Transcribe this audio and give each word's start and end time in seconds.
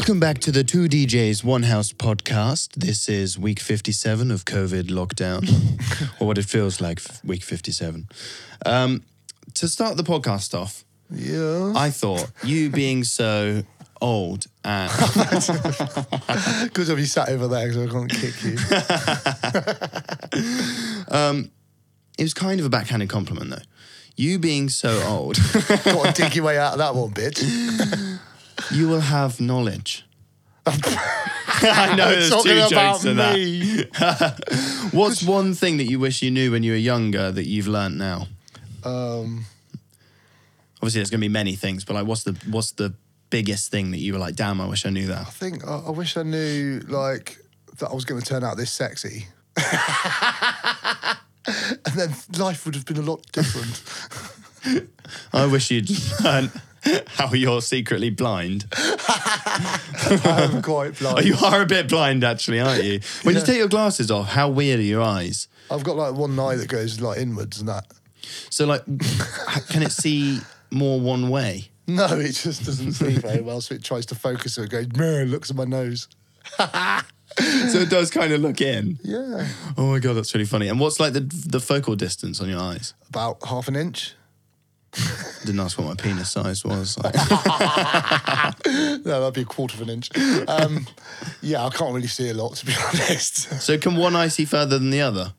Welcome 0.00 0.18
back 0.18 0.38
to 0.38 0.50
the 0.50 0.64
Two 0.64 0.88
DJs 0.88 1.44
One 1.44 1.64
House 1.64 1.92
podcast. 1.92 2.72
This 2.72 3.06
is 3.06 3.38
week 3.38 3.60
57 3.60 4.30
of 4.30 4.46
COVID 4.46 4.84
lockdown, 4.84 5.46
or 6.20 6.26
what 6.26 6.38
it 6.38 6.46
feels 6.46 6.80
like, 6.80 7.02
week 7.22 7.42
57. 7.42 8.08
Um, 8.64 9.02
to 9.52 9.68
start 9.68 9.98
the 9.98 10.02
podcast 10.02 10.58
off, 10.58 10.86
yeah. 11.10 11.74
I 11.76 11.90
thought 11.90 12.30
you 12.42 12.70
being 12.70 13.04
so 13.04 13.62
old 14.00 14.46
and 14.64 14.90
Good 16.72 16.86
job 16.86 16.98
you 16.98 17.04
sat 17.04 17.28
over 17.28 17.46
there 17.46 17.68
because 17.68 17.86
I 17.86 17.90
can't 17.92 18.10
kick 18.10 18.42
you. 18.42 18.56
it 22.18 22.22
was 22.22 22.32
kind 22.32 22.58
of 22.58 22.64
a 22.64 22.70
backhanded 22.70 23.10
compliment 23.10 23.50
though. 23.50 23.60
You 24.16 24.38
being 24.38 24.70
so 24.70 25.02
old, 25.06 25.36
Got 25.84 26.14
to 26.14 26.22
dig 26.22 26.36
your 26.36 26.46
way 26.46 26.56
out 26.56 26.72
of 26.72 26.78
that 26.78 26.94
one, 26.94 27.10
bitch. 27.10 28.09
You 28.72 28.88
will 28.88 29.00
have 29.00 29.40
knowledge. 29.40 30.04
I 30.66 31.94
know 31.96 32.08
there's 32.10 32.30
Talking 32.30 32.52
two 32.52 32.58
about 32.58 32.70
jokes 32.70 33.02
to 33.02 33.14
that. 33.14 34.90
What's 34.92 35.22
one 35.22 35.54
thing 35.54 35.78
that 35.78 35.84
you 35.84 35.98
wish 35.98 36.22
you 36.22 36.30
knew 36.30 36.52
when 36.52 36.62
you 36.62 36.72
were 36.72 36.78
younger 36.78 37.30
that 37.32 37.46
you've 37.46 37.66
learnt 37.66 37.96
now? 37.96 38.28
Um, 38.84 39.46
Obviously, 40.76 41.00
there's 41.00 41.10
going 41.10 41.20
to 41.20 41.24
be 41.24 41.28
many 41.28 41.56
things, 41.56 41.84
but 41.84 41.92
like, 41.94 42.06
what's 42.06 42.22
the 42.22 42.32
what's 42.48 42.72
the 42.72 42.94
biggest 43.28 43.70
thing 43.70 43.90
that 43.90 43.98
you 43.98 44.14
were 44.14 44.18
like, 44.18 44.34
damn, 44.34 44.62
I 44.62 44.66
wish 44.66 44.86
I 44.86 44.90
knew 44.90 45.06
that. 45.08 45.20
I 45.20 45.24
think 45.24 45.66
I, 45.66 45.82
I 45.86 45.90
wish 45.90 46.16
I 46.16 46.22
knew 46.22 46.80
like 46.88 47.36
that 47.78 47.90
I 47.90 47.94
was 47.94 48.06
going 48.06 48.20
to 48.20 48.26
turn 48.26 48.42
out 48.42 48.56
this 48.56 48.72
sexy. 48.72 49.26
and 49.56 49.66
then 51.94 52.14
life 52.38 52.64
would 52.64 52.74
have 52.74 52.86
been 52.86 52.96
a 52.96 53.02
lot 53.02 53.30
different. 53.32 53.82
I 55.34 55.46
wish 55.46 55.70
you'd 55.70 55.90
learned 56.22 56.50
how 57.08 57.32
you're 57.32 57.60
secretly 57.62 58.10
blind. 58.10 58.66
I'm 58.72 60.62
quite 60.62 60.94
blind. 60.98 61.18
Oh, 61.18 61.20
you 61.20 61.36
are 61.44 61.62
a 61.62 61.66
bit 61.66 61.88
blind, 61.88 62.24
actually, 62.24 62.60
aren't 62.60 62.84
you? 62.84 63.00
When 63.22 63.34
you 63.34 63.42
take 63.42 63.58
your 63.58 63.68
glasses 63.68 64.10
off, 64.10 64.28
how 64.28 64.48
weird 64.48 64.80
are 64.80 64.82
your 64.82 65.02
eyes? 65.02 65.48
I've 65.70 65.84
got 65.84 65.96
like 65.96 66.14
one 66.14 66.38
eye 66.38 66.56
that 66.56 66.68
goes 66.68 67.00
like 67.00 67.18
inwards 67.18 67.60
and 67.60 67.68
that. 67.68 67.86
So, 68.50 68.66
like, 68.66 68.84
can 69.68 69.82
it 69.82 69.92
see 69.92 70.40
more 70.70 71.00
one 71.00 71.28
way? 71.30 71.70
No, 71.86 72.06
it 72.18 72.32
just 72.32 72.64
doesn't 72.64 72.92
see 72.92 73.12
very 73.16 73.40
well, 73.40 73.60
so 73.60 73.74
it 73.74 73.82
tries 73.82 74.06
to 74.06 74.14
focus 74.14 74.56
and 74.58 74.66
it 74.66 74.70
goes, 74.70 74.86
"Meh," 74.96 75.24
looks 75.24 75.50
at 75.50 75.56
my 75.56 75.64
nose. 75.64 76.06
So 77.38 77.78
it 77.78 77.90
does 77.90 78.10
kind 78.10 78.32
of 78.32 78.40
look 78.40 78.60
in. 78.60 78.98
Yeah. 79.02 79.46
Oh 79.76 79.86
my 79.86 79.98
god, 79.98 80.14
that's 80.14 80.34
really 80.34 80.46
funny. 80.46 80.68
And 80.68 80.78
what's 80.80 80.98
like 81.00 81.12
the 81.12 81.20
the 81.20 81.60
focal 81.60 81.96
distance 81.96 82.40
on 82.40 82.48
your 82.48 82.60
eyes? 82.60 82.94
About 83.08 83.38
half 83.46 83.68
an 83.68 83.76
inch. 83.76 84.14
Didn't 85.44 85.60
ask 85.60 85.78
what 85.78 85.86
my 85.86 85.94
penis 85.94 86.30
size 86.30 86.64
was. 86.64 86.98
Like, 86.98 87.14
No, 89.04 89.20
that'd 89.20 89.34
be 89.34 89.42
a 89.42 89.44
quarter 89.44 89.76
of 89.76 89.82
an 89.82 89.90
inch. 89.90 90.10
Um, 90.48 90.86
yeah, 91.42 91.64
I 91.64 91.70
can't 91.70 91.94
really 91.94 92.08
see 92.08 92.28
a 92.30 92.34
lot, 92.34 92.54
to 92.56 92.66
be 92.66 92.72
honest. 92.88 93.60
so 93.62 93.78
can 93.78 93.96
one 93.96 94.16
eye 94.16 94.28
see 94.28 94.44
further 94.44 94.78
than 94.78 94.90
the 94.90 95.00
other? 95.00 95.32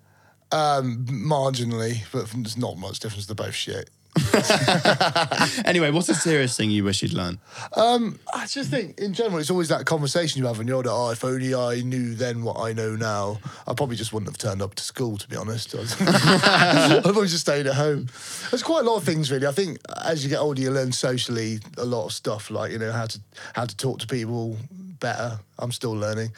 Um, 0.51 1.05
marginally, 1.07 2.03
but 2.11 2.27
there's 2.31 2.57
not 2.57 2.77
much 2.77 2.99
difference. 2.99 3.25
They're 3.25 3.35
both 3.35 3.55
shit. 3.55 3.89
Anyway, 5.65 5.91
what's 5.91 6.09
a 6.09 6.13
serious 6.15 6.55
thing 6.57 6.69
you 6.71 6.83
wish 6.83 7.01
you'd 7.01 7.13
learned? 7.13 7.39
I 7.75 8.45
just 8.47 8.69
think, 8.69 8.99
in 8.99 9.13
general, 9.13 9.37
it's 9.39 9.49
always 9.49 9.69
that 9.69 9.85
conversation 9.85 10.39
you 10.41 10.47
have 10.47 10.57
when 10.57 10.67
you're 10.67 10.77
older. 10.77 10.89
Oh, 10.91 11.09
if 11.11 11.23
only 11.23 11.53
I 11.55 11.81
knew 11.81 12.13
then 12.15 12.43
what 12.43 12.57
I 12.59 12.73
know 12.73 12.95
now, 12.95 13.39
I 13.67 13.73
probably 13.73 13.95
just 13.95 14.11
wouldn't 14.13 14.29
have 14.29 14.37
turned 14.37 14.61
up 14.61 14.75
to 14.75 14.83
school. 14.83 15.17
To 15.17 15.27
be 15.27 15.35
honest, 15.35 15.73
I'd 16.01 17.03
probably 17.03 17.27
just 17.27 17.41
stayed 17.41 17.67
at 17.67 17.75
home. 17.75 18.07
There's 18.49 18.63
quite 18.63 18.85
a 18.85 18.89
lot 18.89 18.97
of 18.97 19.03
things, 19.03 19.31
really. 19.31 19.47
I 19.47 19.51
think 19.51 19.77
as 20.05 20.23
you 20.23 20.29
get 20.29 20.39
older, 20.39 20.61
you 20.61 20.71
learn 20.71 20.91
socially 20.91 21.59
a 21.77 21.85
lot 21.85 22.05
of 22.05 22.13
stuff, 22.13 22.49
like 22.51 22.71
you 22.71 22.79
know 22.79 22.91
how 22.91 23.05
to 23.05 23.19
how 23.53 23.65
to 23.65 23.75
talk 23.77 23.99
to 23.99 24.07
people 24.07 24.57
better. 24.99 25.39
I'm 25.59 25.71
still 25.71 25.93
learning, 25.93 26.31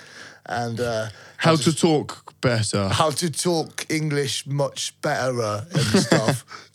and 0.45 0.79
uh, 0.79 1.07
How 1.37 1.55
to 1.55 1.73
talk 1.75 2.33
better. 2.41 2.89
how 2.89 3.09
to 3.11 3.29
talk 3.31 3.85
English 3.89 4.45
much 4.45 4.93
better 5.01 5.65
and 5.73 6.01
stuff. 6.03 6.45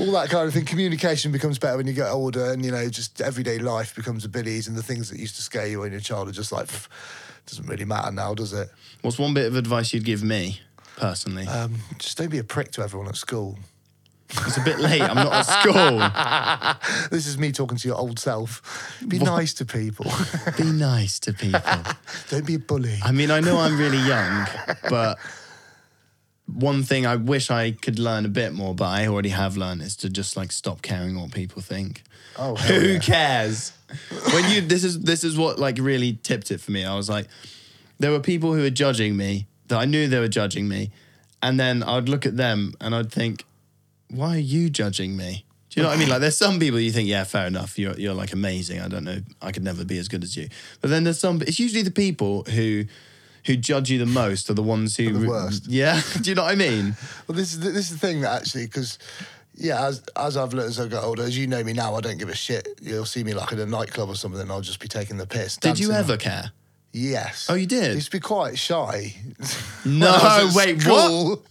All 0.00 0.12
that 0.12 0.28
kind 0.28 0.46
of 0.46 0.52
thing. 0.52 0.66
Communication 0.66 1.32
becomes 1.32 1.58
better 1.58 1.76
when 1.76 1.86
you 1.86 1.94
get 1.94 2.10
older, 2.10 2.52
and 2.52 2.64
you 2.64 2.70
know, 2.70 2.88
just 2.88 3.20
everyday 3.20 3.58
life 3.58 3.94
becomes 3.94 4.24
a 4.24 4.28
bit 4.28 4.46
easier. 4.46 4.70
And 4.70 4.78
the 4.78 4.82
things 4.82 5.08
that 5.10 5.18
used 5.18 5.36
to 5.36 5.42
scare 5.42 5.66
you 5.66 5.80
when 5.80 5.92
you're 5.92 6.00
a 6.00 6.02
child 6.02 6.28
are 6.28 6.32
just 6.32 6.52
like, 6.52 6.66
pff, 6.66 6.88
doesn't 7.46 7.66
really 7.66 7.86
matter 7.86 8.12
now, 8.12 8.34
does 8.34 8.52
it? 8.52 8.68
What's 9.00 9.18
one 9.18 9.32
bit 9.34 9.46
of 9.46 9.56
advice 9.56 9.94
you'd 9.94 10.04
give 10.04 10.22
me 10.22 10.60
personally? 10.96 11.46
Um, 11.46 11.76
just 11.98 12.18
don't 12.18 12.30
be 12.30 12.38
a 12.38 12.44
prick 12.44 12.70
to 12.72 12.82
everyone 12.82 13.08
at 13.08 13.16
school. 13.16 13.58
it's 14.30 14.58
a 14.58 14.60
bit 14.60 14.78
late. 14.78 15.00
I'm 15.00 15.16
not 15.16 15.32
at 15.32 15.42
school. 15.42 17.08
This 17.10 17.26
is 17.26 17.38
me 17.38 17.52
talking 17.52 17.78
to 17.78 17.88
your 17.88 17.96
old 17.96 18.18
self. 18.18 19.00
Be 19.06 19.18
nice 19.18 19.54
to 19.54 19.64
people. 19.64 20.10
Be 20.58 20.64
nice 20.64 21.18
to 21.20 21.32
people. 21.32 21.60
don't 22.30 22.44
be 22.44 22.54
a 22.54 22.58
bully. 22.58 22.98
I 23.02 23.12
mean, 23.12 23.30
I 23.30 23.40
know 23.40 23.58
I'm 23.58 23.78
really 23.78 23.98
young, 23.98 24.46
but 24.90 25.18
one 26.52 26.82
thing 26.82 27.06
I 27.06 27.16
wish 27.16 27.50
I 27.50 27.72
could 27.72 27.98
learn 27.98 28.24
a 28.24 28.28
bit 28.28 28.52
more, 28.52 28.74
but 28.74 28.86
I 28.86 29.06
already 29.06 29.28
have 29.28 29.56
learned, 29.56 29.82
is 29.82 29.96
to 29.96 30.08
just 30.08 30.36
like 30.36 30.50
stop 30.50 30.82
caring 30.82 31.20
what 31.20 31.32
people 31.32 31.62
think. 31.62 32.02
Oh, 32.36 32.54
Who 32.56 32.92
yeah. 32.92 32.98
cares? 32.98 33.72
When 34.32 34.50
you 34.50 34.60
this 34.60 34.84
is 34.84 35.00
this 35.00 35.24
is 35.24 35.36
what 35.36 35.58
like 35.58 35.78
really 35.78 36.18
tipped 36.22 36.50
it 36.50 36.60
for 36.60 36.70
me. 36.72 36.84
I 36.84 36.94
was 36.94 37.08
like, 37.08 37.26
there 37.98 38.10
were 38.10 38.20
people 38.20 38.54
who 38.54 38.62
were 38.62 38.70
judging 38.70 39.16
me 39.16 39.46
that 39.68 39.78
I 39.78 39.84
knew 39.84 40.08
they 40.08 40.20
were 40.20 40.28
judging 40.28 40.68
me, 40.68 40.90
and 41.42 41.58
then 41.58 41.82
I'd 41.82 42.08
look 42.08 42.26
at 42.26 42.36
them 42.36 42.74
and 42.80 42.94
I'd 42.94 43.12
think, 43.12 43.44
why 44.10 44.36
are 44.36 44.40
you 44.40 44.70
judging 44.70 45.16
me? 45.16 45.44
Do 45.70 45.80
you 45.80 45.82
know 45.82 45.90
what 45.90 45.96
I 45.96 46.00
mean? 46.00 46.08
Like, 46.08 46.20
there's 46.20 46.36
some 46.36 46.58
people 46.58 46.80
you 46.80 46.90
think, 46.90 47.08
yeah, 47.08 47.24
fair 47.24 47.46
enough, 47.46 47.78
you're 47.78 47.98
you're 47.98 48.14
like 48.14 48.32
amazing. 48.32 48.80
I 48.80 48.88
don't 48.88 49.04
know, 49.04 49.20
I 49.42 49.52
could 49.52 49.64
never 49.64 49.84
be 49.84 49.98
as 49.98 50.08
good 50.08 50.24
as 50.24 50.36
you. 50.36 50.48
But 50.80 50.90
then 50.90 51.04
there's 51.04 51.18
some. 51.18 51.42
It's 51.42 51.58
usually 51.60 51.82
the 51.82 51.90
people 51.90 52.44
who 52.44 52.84
who 53.46 53.56
judge 53.56 53.90
you 53.90 53.98
the 53.98 54.06
most 54.06 54.50
are 54.50 54.54
the 54.54 54.62
ones 54.62 54.96
who 54.96 55.12
the 55.12 55.28
worst. 55.28 55.66
Yeah, 55.68 56.00
do 56.20 56.30
you 56.30 56.34
know 56.34 56.44
what 56.44 56.52
I 56.52 56.56
mean? 56.56 56.96
Well, 57.26 57.36
this 57.36 57.52
is 57.52 57.60
the, 57.60 57.70
this 57.70 57.90
is 57.90 57.98
the 57.98 58.06
thing 58.06 58.20
that 58.22 58.40
actually, 58.42 58.66
because 58.66 58.98
yeah, 59.54 59.86
as 59.86 60.02
as 60.16 60.36
I've 60.36 60.52
learned 60.54 60.70
as 60.70 60.80
I 60.80 60.88
got 60.88 61.04
older, 61.04 61.22
as 61.22 61.36
you 61.36 61.46
know 61.46 61.62
me 61.64 61.72
now, 61.72 61.94
I 61.94 62.00
don't 62.00 62.18
give 62.18 62.28
a 62.28 62.34
shit. 62.34 62.78
You'll 62.80 63.04
see 63.04 63.24
me 63.24 63.34
like 63.34 63.52
in 63.52 63.58
a 63.58 63.66
nightclub 63.66 64.08
or 64.08 64.14
something, 64.14 64.40
and 64.40 64.50
I'll 64.50 64.60
just 64.60 64.80
be 64.80 64.88
taking 64.88 65.16
the 65.16 65.26
piss. 65.26 65.56
Did 65.56 65.78
you 65.78 65.88
dancing 65.88 66.12
ever 66.12 66.16
care? 66.16 66.52
Yes. 66.92 67.48
Oh, 67.50 67.54
you 67.54 67.66
did? 67.66 67.90
I 67.90 67.94
used 67.94 68.06
to 68.06 68.16
be 68.16 68.20
quite 68.20 68.58
shy. 68.58 69.14
No, 69.84 70.06
when 70.12 70.20
I 70.20 70.44
was 70.44 70.56
at 70.56 70.66
wait, 70.66 70.86
what? 70.86 71.04
school. 71.04 71.44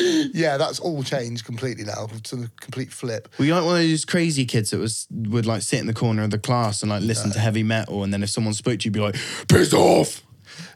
Yeah, 0.00 0.56
that's 0.56 0.78
all 0.80 1.02
changed 1.02 1.44
completely 1.44 1.84
now. 1.84 2.08
It's 2.14 2.32
a 2.32 2.48
complete 2.60 2.92
flip. 2.92 3.28
Were 3.38 3.44
you 3.44 3.54
like 3.54 3.64
one 3.64 3.76
of 3.80 3.82
those 3.88 4.04
crazy 4.04 4.44
kids 4.44 4.70
that 4.70 4.78
was 4.78 5.06
would 5.10 5.46
like 5.46 5.62
sit 5.62 5.80
in 5.80 5.86
the 5.86 5.94
corner 5.94 6.22
of 6.22 6.30
the 6.30 6.38
class 6.38 6.82
and 6.82 6.90
like 6.90 7.02
listen 7.02 7.30
to 7.32 7.38
heavy 7.38 7.62
metal, 7.62 8.02
and 8.04 8.12
then 8.12 8.22
if 8.22 8.30
someone 8.30 8.54
spoke 8.54 8.80
to 8.80 8.84
you, 8.84 8.88
you'd 8.90 8.94
be 8.94 9.00
like, 9.00 9.16
"Piss 9.48 9.72
off!" 9.74 10.22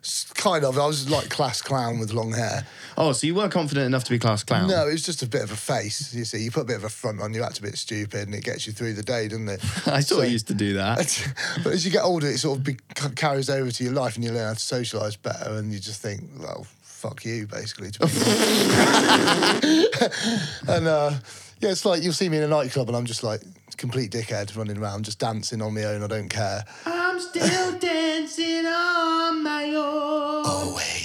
S- 0.03 0.27
Kind 0.35 0.65
of. 0.65 0.79
I 0.79 0.87
was 0.87 1.09
like 1.11 1.29
class 1.29 1.61
clown 1.63 1.99
with 1.99 2.13
long 2.13 2.33
hair. 2.33 2.67
Oh, 2.97 3.13
so 3.13 3.27
you 3.29 3.35
were 3.37 3.49
confident 3.49 3.87
enough 3.87 4.03
to 4.05 4.11
be 4.11 4.19
class 4.19 4.43
clown? 4.43 4.69
No, 4.69 4.89
it 4.89 4.93
was 4.93 5.05
just 5.05 5.23
a 5.23 5.27
bit 5.29 5.43
of 5.43 5.53
a 5.53 5.57
face. 5.57 6.13
You 6.15 6.25
see, 6.25 6.39
you 6.43 6.51
put 6.51 6.63
a 6.63 6.65
bit 6.65 6.77
of 6.77 6.83
a 6.85 6.89
front 6.89 7.21
on, 7.21 7.33
you 7.33 7.45
act 7.45 7.59
a 7.61 7.63
bit 7.63 7.77
stupid, 7.79 8.23
and 8.27 8.35
it 8.35 8.43
gets 8.43 8.67
you 8.67 8.73
through 8.73 8.95
the 8.95 9.05
day, 9.05 9.29
doesn't 9.29 9.49
it? 9.49 9.61
I 9.87 10.01
sort 10.01 10.07
So- 10.07 10.21
of 10.23 10.31
used 10.33 10.49
to 10.49 10.55
do 10.55 10.75
that. 10.75 10.99
but 11.63 11.73
as 11.75 11.85
you 11.85 11.93
get 11.93 12.03
older, 12.03 12.27
it 12.27 12.39
sort 12.39 12.59
of 12.59 12.65
be, 12.65 12.77
carries 13.15 13.49
over 13.51 13.71
to 13.71 13.85
your 13.85 13.93
life, 13.93 14.17
and 14.17 14.25
you 14.25 14.33
learn 14.33 14.47
how 14.49 14.53
to 14.55 14.59
socialise 14.59 15.21
better, 15.21 15.51
and 15.55 15.73
you 15.73 15.79
just 15.79 16.01
think, 16.03 16.23
well, 16.41 16.67
fuck 16.99 17.25
you, 17.25 17.47
basically. 17.47 17.91
And 20.69 20.87
uh, 20.87 21.13
yeah, 21.61 21.71
it's 21.71 21.85
like 21.85 22.03
you'll 22.03 22.13
see 22.13 22.29
me 22.29 22.37
in 22.39 22.43
a 22.43 22.49
nightclub, 22.49 22.89
and 22.89 22.97
I'm 22.97 23.07
just 23.07 23.23
like 23.23 23.41
complete 23.77 24.11
dickhead 24.11 24.57
running 24.57 24.77
around, 24.77 25.05
just 25.05 25.19
dancing 25.19 25.63
on 25.63 25.75
my 25.75 25.85
own. 25.85 26.03
I 26.03 26.07
don't 26.09 26.29
care. 26.29 26.65
I'm 26.85 27.19
still 27.21 27.79
dancing 27.79 28.67
on 28.67 29.43
my 29.43 29.65
own. 29.75 30.45
Always. 30.47 30.98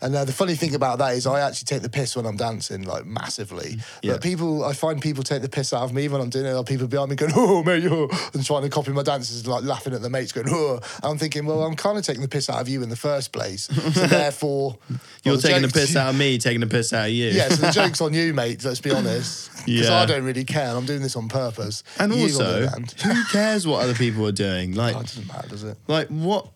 And 0.00 0.14
uh, 0.14 0.24
the 0.24 0.32
funny 0.32 0.54
thing 0.54 0.74
about 0.74 0.98
that 0.98 1.14
is, 1.14 1.26
I 1.26 1.40
actually 1.40 1.66
take 1.66 1.82
the 1.82 1.88
piss 1.88 2.14
when 2.16 2.24
I'm 2.26 2.36
dancing, 2.36 2.82
like 2.82 3.04
massively. 3.04 3.76
Yeah. 4.02 4.12
But 4.12 4.22
people, 4.22 4.64
I 4.64 4.72
find 4.72 5.00
people 5.02 5.24
take 5.24 5.42
the 5.42 5.48
piss 5.48 5.72
out 5.72 5.82
of 5.82 5.92
me 5.92 6.08
when 6.08 6.20
I'm 6.20 6.30
doing 6.30 6.46
it. 6.46 6.52
Like 6.52 6.66
people 6.66 6.86
behind 6.86 7.10
me 7.10 7.16
going, 7.16 7.32
"Oh, 7.34 7.62
mate," 7.64 7.84
oh, 7.90 8.08
and 8.34 8.44
trying 8.44 8.62
to 8.62 8.68
copy 8.68 8.92
my 8.92 9.02
dances, 9.02 9.46
like 9.46 9.64
laughing 9.64 9.94
at 9.94 10.02
the 10.02 10.10
mates, 10.10 10.32
going, 10.32 10.46
"Oh." 10.50 10.74
And 11.02 11.04
I'm 11.04 11.18
thinking, 11.18 11.46
well, 11.46 11.62
I'm 11.64 11.74
kind 11.74 11.98
of 11.98 12.04
taking 12.04 12.22
the 12.22 12.28
piss 12.28 12.48
out 12.48 12.60
of 12.60 12.68
you 12.68 12.82
in 12.82 12.88
the 12.88 12.96
first 12.96 13.32
place, 13.32 13.64
so 13.64 14.06
therefore, 14.06 14.78
You're 15.24 15.34
well, 15.34 15.40
taking 15.42 15.62
the 15.62 15.68
piss 15.68 15.96
out 15.96 16.10
of 16.10 16.16
me, 16.16 16.38
taking 16.38 16.60
the 16.60 16.66
piss 16.66 16.92
out 16.92 17.06
of 17.06 17.12
you. 17.12 17.30
Yeah, 17.30 17.48
so 17.48 17.66
the 17.66 17.70
joke's 17.72 18.00
on 18.00 18.14
you, 18.14 18.32
mate. 18.34 18.64
Let's 18.64 18.80
be 18.80 18.90
honest. 18.92 19.50
Because 19.66 19.88
Yeah. 19.88 19.98
I 20.00 20.06
don't 20.06 20.24
really 20.24 20.44
care. 20.44 20.74
I'm 20.76 20.86
doing 20.86 21.02
this 21.02 21.16
on 21.16 21.28
purpose. 21.28 21.82
And 21.98 22.14
You, 22.14 22.22
also, 22.22 22.66
who 22.68 23.24
cares 23.32 23.66
what 23.66 23.82
other 23.82 23.94
people 23.94 24.26
are 24.26 24.32
doing? 24.32 24.74
Like, 24.74 24.94
Oh, 24.96 25.00
it 25.00 25.06
doesn't 25.06 25.26
matter, 25.26 25.48
does 25.48 25.64
it? 25.64 25.76
like 25.88 26.08
what? 26.08 26.48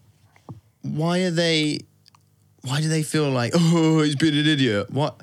Why 0.83 1.21
are 1.25 1.31
they? 1.31 1.81
Why 2.63 2.81
do 2.81 2.89
they 2.89 3.03
feel 3.03 3.31
like 3.31 3.53
oh 3.55 4.03
he's 4.03 4.17
been 4.17 4.37
an 4.37 4.47
idiot? 4.47 4.91
What? 4.91 5.21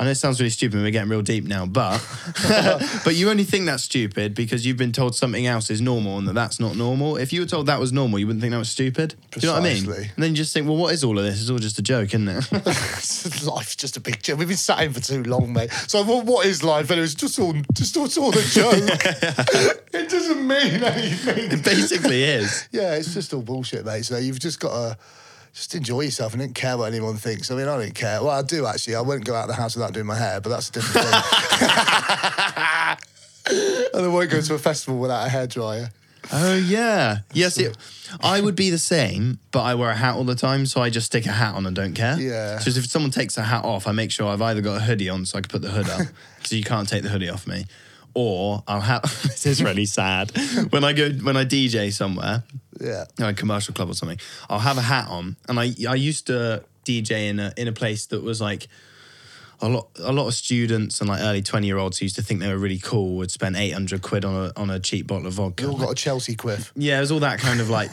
I 0.00 0.04
know 0.04 0.10
it 0.12 0.14
sounds 0.14 0.40
really 0.40 0.48
stupid. 0.48 0.76
and 0.76 0.84
We're 0.84 0.92
getting 0.92 1.10
real 1.10 1.20
deep 1.20 1.44
now, 1.44 1.66
but 1.66 2.02
but 3.04 3.16
you 3.16 3.28
only 3.28 3.44
think 3.44 3.66
that's 3.66 3.82
stupid 3.82 4.34
because 4.34 4.64
you've 4.64 4.78
been 4.78 4.92
told 4.92 5.14
something 5.14 5.46
else 5.46 5.68
is 5.68 5.82
normal 5.82 6.16
and 6.16 6.26
that 6.26 6.32
that's 6.32 6.58
not 6.58 6.74
normal. 6.74 7.18
If 7.18 7.34
you 7.34 7.42
were 7.42 7.46
told 7.46 7.66
that 7.66 7.78
was 7.78 7.92
normal, 7.92 8.18
you 8.18 8.26
wouldn't 8.26 8.40
think 8.40 8.52
that 8.52 8.58
was 8.58 8.70
stupid. 8.70 9.14
Do 9.32 9.40
you 9.40 9.48
know 9.48 9.60
what 9.60 9.60
I 9.60 9.74
mean? 9.74 9.84
Precisely. 9.84 10.10
And 10.14 10.24
then 10.24 10.30
you 10.30 10.36
just 10.36 10.54
think, 10.54 10.66
well, 10.66 10.78
what 10.78 10.94
is 10.94 11.04
all 11.04 11.18
of 11.18 11.24
this? 11.24 11.42
It's 11.42 11.50
all 11.50 11.58
just 11.58 11.78
a 11.78 11.82
joke, 11.82 12.14
isn't 12.14 12.28
it? 12.28 12.50
Life's 13.44 13.76
just 13.76 13.98
a 13.98 14.00
big 14.00 14.22
joke. 14.22 14.38
We've 14.38 14.48
been 14.48 14.56
sat 14.56 14.82
in 14.82 14.94
for 14.94 15.00
too 15.00 15.22
long, 15.24 15.52
mate. 15.52 15.70
So 15.86 16.02
what, 16.02 16.24
what 16.24 16.46
is 16.46 16.64
life? 16.64 16.90
And 16.90 16.98
it's 16.98 17.12
just 17.14 17.38
all, 17.38 17.54
just 17.74 17.94
all, 17.98 18.06
it's 18.06 18.16
all 18.16 18.30
a 18.30 18.40
joke. 18.40 18.80
it 19.92 20.08
doesn't 20.08 20.46
mean 20.46 20.82
anything. 20.82 21.52
it 21.52 21.62
basically 21.62 22.22
is. 22.22 22.68
Yeah, 22.72 22.94
it's 22.94 23.12
just 23.12 23.34
all 23.34 23.42
bullshit, 23.42 23.84
mate. 23.84 24.06
So 24.06 24.16
you've 24.16 24.40
just 24.40 24.60
got 24.60 24.70
to 24.70 24.98
just 25.52 25.74
enjoy 25.74 26.02
yourself 26.02 26.32
and 26.32 26.40
don't 26.40 26.54
care 26.54 26.78
what 26.78 26.92
anyone 26.92 27.16
thinks. 27.16 27.50
I 27.50 27.56
mean, 27.56 27.68
I 27.68 27.76
don't 27.76 27.94
care. 27.94 28.22
Well, 28.22 28.30
I 28.30 28.42
do 28.42 28.66
actually. 28.66 28.94
I 28.94 29.00
won't 29.00 29.24
go 29.24 29.34
out 29.34 29.42
of 29.42 29.48
the 29.48 29.54
house 29.54 29.74
without 29.74 29.92
doing 29.92 30.06
my 30.06 30.16
hair, 30.16 30.40
but 30.40 30.50
that's 30.50 30.68
a 30.68 30.72
different 30.72 31.06
thing. 31.06 31.12
and 33.94 34.04
I 34.04 34.08
won't 34.08 34.30
go 34.30 34.40
to 34.40 34.54
a 34.54 34.58
festival 34.58 34.98
without 34.98 35.26
a 35.26 35.30
hairdryer. 35.30 35.90
Oh 36.32 36.54
yeah, 36.54 37.18
yes. 37.32 37.58
It, 37.58 37.76
I 38.20 38.40
would 38.40 38.54
be 38.54 38.70
the 38.70 38.78
same, 38.78 39.38
but 39.50 39.62
I 39.62 39.74
wear 39.74 39.90
a 39.90 39.96
hat 39.96 40.14
all 40.14 40.24
the 40.24 40.34
time, 40.34 40.66
so 40.66 40.80
I 40.80 40.90
just 40.90 41.06
stick 41.06 41.26
a 41.26 41.32
hat 41.32 41.54
on 41.54 41.66
and 41.66 41.74
don't 41.74 41.94
care. 41.94 42.18
Yeah. 42.20 42.58
So 42.58 42.70
if 42.70 42.86
someone 42.86 43.10
takes 43.10 43.36
a 43.36 43.42
hat 43.42 43.64
off, 43.64 43.86
I 43.86 43.92
make 43.92 44.10
sure 44.10 44.28
I've 44.28 44.42
either 44.42 44.60
got 44.60 44.76
a 44.76 44.80
hoodie 44.80 45.08
on, 45.08 45.26
so 45.26 45.38
I 45.38 45.40
can 45.40 45.48
put 45.48 45.62
the 45.62 45.70
hood 45.70 45.88
up, 45.88 46.06
because 46.36 46.52
you 46.52 46.62
can't 46.62 46.88
take 46.88 47.02
the 47.02 47.08
hoodie 47.08 47.28
off 47.28 47.46
me, 47.46 47.64
or 48.14 48.62
I'll 48.66 48.80
have. 48.80 49.02
this 49.22 49.46
is 49.46 49.62
really 49.62 49.86
sad. 49.86 50.32
when 50.70 50.84
I 50.84 50.92
go 50.92 51.10
when 51.10 51.36
I 51.36 51.44
DJ 51.44 51.92
somewhere, 51.92 52.42
Yeah. 52.80 53.04
like 53.18 53.34
a 53.36 53.38
commercial 53.38 53.74
club 53.74 53.90
or 53.90 53.94
something, 53.94 54.18
I'll 54.48 54.58
have 54.58 54.78
a 54.78 54.82
hat 54.82 55.08
on, 55.08 55.36
and 55.48 55.58
I 55.60 55.72
I 55.88 55.94
used 55.94 56.26
to 56.28 56.64
DJ 56.84 57.28
in 57.28 57.38
a 57.40 57.52
in 57.56 57.68
a 57.68 57.72
place 57.72 58.06
that 58.06 58.22
was 58.22 58.40
like 58.40 58.68
a 59.62 59.68
lot 59.68 59.88
a 59.98 60.12
lot 60.12 60.26
of 60.26 60.34
students 60.34 61.00
and 61.00 61.08
like 61.10 61.20
early 61.20 61.42
twenty 61.42 61.66
year 61.66 61.76
olds 61.78 61.98
who 61.98 62.06
used 62.06 62.16
to 62.16 62.22
think 62.22 62.40
they 62.40 62.48
were 62.48 62.56
really 62.58 62.78
cool 62.78 63.16
would 63.16 63.30
spend 63.30 63.56
eight 63.56 63.72
hundred 63.72 64.00
quid 64.02 64.24
on 64.24 64.34
a 64.46 64.52
on 64.60 64.70
a 64.70 64.80
cheap 64.80 65.06
bottle 65.06 65.26
of 65.26 65.34
vodka. 65.34 65.64
You 65.64 65.70
all 65.70 65.76
got 65.78 65.92
a 65.92 65.94
Chelsea 65.94 66.34
quiff. 66.34 66.72
Yeah, 66.74 66.96
it 66.98 67.00
was 67.00 67.12
all 67.12 67.20
that 67.20 67.38
kind 67.38 67.60
of 67.60 67.68
like. 67.68 67.90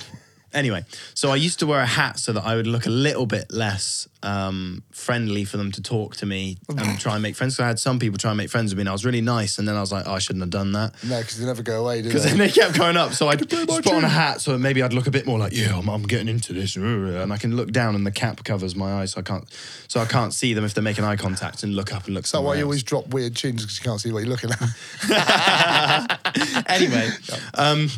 Anyway, 0.53 0.85
so 1.13 1.29
I 1.31 1.35
used 1.35 1.59
to 1.59 1.67
wear 1.67 1.81
a 1.81 1.85
hat 1.85 2.19
so 2.19 2.31
that 2.33 2.44
I 2.44 2.55
would 2.55 2.67
look 2.67 2.85
a 2.85 2.89
little 2.89 3.25
bit 3.25 3.51
less 3.51 4.07
um, 4.23 4.81
friendly 4.91 5.44
for 5.45 5.57
them 5.57 5.71
to 5.73 5.81
talk 5.81 6.15
to 6.17 6.25
me 6.25 6.57
and 6.69 6.99
try 6.99 7.13
and 7.13 7.21
make 7.21 7.35
friends. 7.35 7.57
So 7.57 7.63
I 7.63 7.67
had 7.67 7.79
some 7.79 7.99
people 7.99 8.17
try 8.17 8.31
and 8.31 8.38
make 8.38 8.49
friends 8.49 8.71
with 8.71 8.77
me, 8.77 8.83
and 8.83 8.89
I 8.89 8.94
was 8.94 9.05
really 9.05 9.21
nice. 9.21 9.59
And 9.59 9.67
then 9.67 9.75
I 9.75 9.81
was 9.81 9.91
like, 9.91 10.05
oh, 10.07 10.13
I 10.13 10.19
shouldn't 10.19 10.41
have 10.44 10.49
done 10.49 10.71
that 10.71 10.94
No, 11.03 11.19
because 11.19 11.38
they 11.38 11.45
never 11.45 11.63
go 11.63 11.81
away, 11.83 12.01
do 12.01 12.07
because 12.09 12.23
they? 12.23 12.29
then 12.29 12.39
they 12.39 12.49
kept 12.49 12.77
going 12.77 12.95
up. 12.97 13.13
So 13.13 13.27
I 13.27 13.35
just 13.35 13.67
put 13.67 13.88
on 13.88 14.03
a 14.03 14.09
hat 14.09 14.41
so 14.41 14.57
maybe 14.57 14.81
I'd 14.81 14.94
look 14.94 15.07
a 15.07 15.11
bit 15.11 15.25
more 15.25 15.38
like, 15.38 15.53
yeah, 15.53 15.77
I'm, 15.77 15.89
I'm 15.89 16.03
getting 16.03 16.27
into 16.29 16.53
this, 16.53 16.75
and 16.75 17.31
I 17.33 17.38
can 17.38 17.55
look 17.55 17.71
down, 17.71 17.95
and 17.95 18.05
the 18.05 18.11
cap 18.11 18.44
covers 18.44 18.75
my 18.75 19.01
eyes, 19.01 19.11
so 19.11 19.19
I 19.19 19.23
can't, 19.23 19.45
so 19.88 19.99
I 19.99 20.05
can't 20.05 20.33
see 20.33 20.53
them 20.53 20.63
if 20.63 20.73
they're 20.73 20.83
making 20.83 21.03
eye 21.03 21.17
contact 21.17 21.63
and 21.63 21.75
look 21.75 21.94
up 21.94 22.05
and 22.05 22.13
look. 22.15 22.23
Is 22.25 22.31
that 22.31 22.38
why 22.38 22.41
somewhere 22.41 22.55
you 22.55 22.61
else. 22.61 22.67
always 22.67 22.83
drop 22.83 23.07
weird 23.09 23.35
tunes 23.35 23.63
because 23.63 23.77
you 23.77 23.83
can't 23.83 23.99
see 23.99 24.11
what 24.11 24.23
you're 24.23 24.29
looking 24.29 24.51
at? 24.51 24.61
anyway, 26.69 27.09
um, 27.53 27.89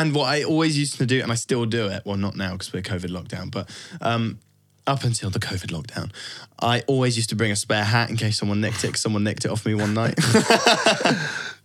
and 0.00 0.14
what 0.14 0.26
I 0.26 0.42
always 0.44 0.76
used 0.78 0.96
to 0.98 1.06
do, 1.06 1.22
and 1.22 1.30
I 1.30 1.36
still 1.36 1.64
do 1.66 1.86
it, 1.88 2.02
well, 2.04 2.16
not 2.16 2.36
now 2.36 2.52
because 2.52 2.72
we're 2.72 2.82
COVID 2.82 3.10
lockdown, 3.10 3.50
but 3.50 3.68
um, 4.00 4.38
up 4.86 5.04
until 5.04 5.30
the 5.30 5.38
COVID 5.38 5.70
lockdown, 5.70 6.10
I 6.58 6.80
always 6.86 7.16
used 7.16 7.30
to 7.30 7.36
bring 7.36 7.50
a 7.52 7.56
spare 7.56 7.84
hat 7.84 8.10
in 8.10 8.16
case 8.16 8.36
someone 8.38 8.60
nicked 8.60 8.84
it. 8.84 8.92
'cause 8.92 9.00
someone 9.00 9.24
nicked 9.24 9.44
it 9.44 9.50
off 9.50 9.64
me 9.66 9.74
one 9.74 9.94
night. 9.94 10.18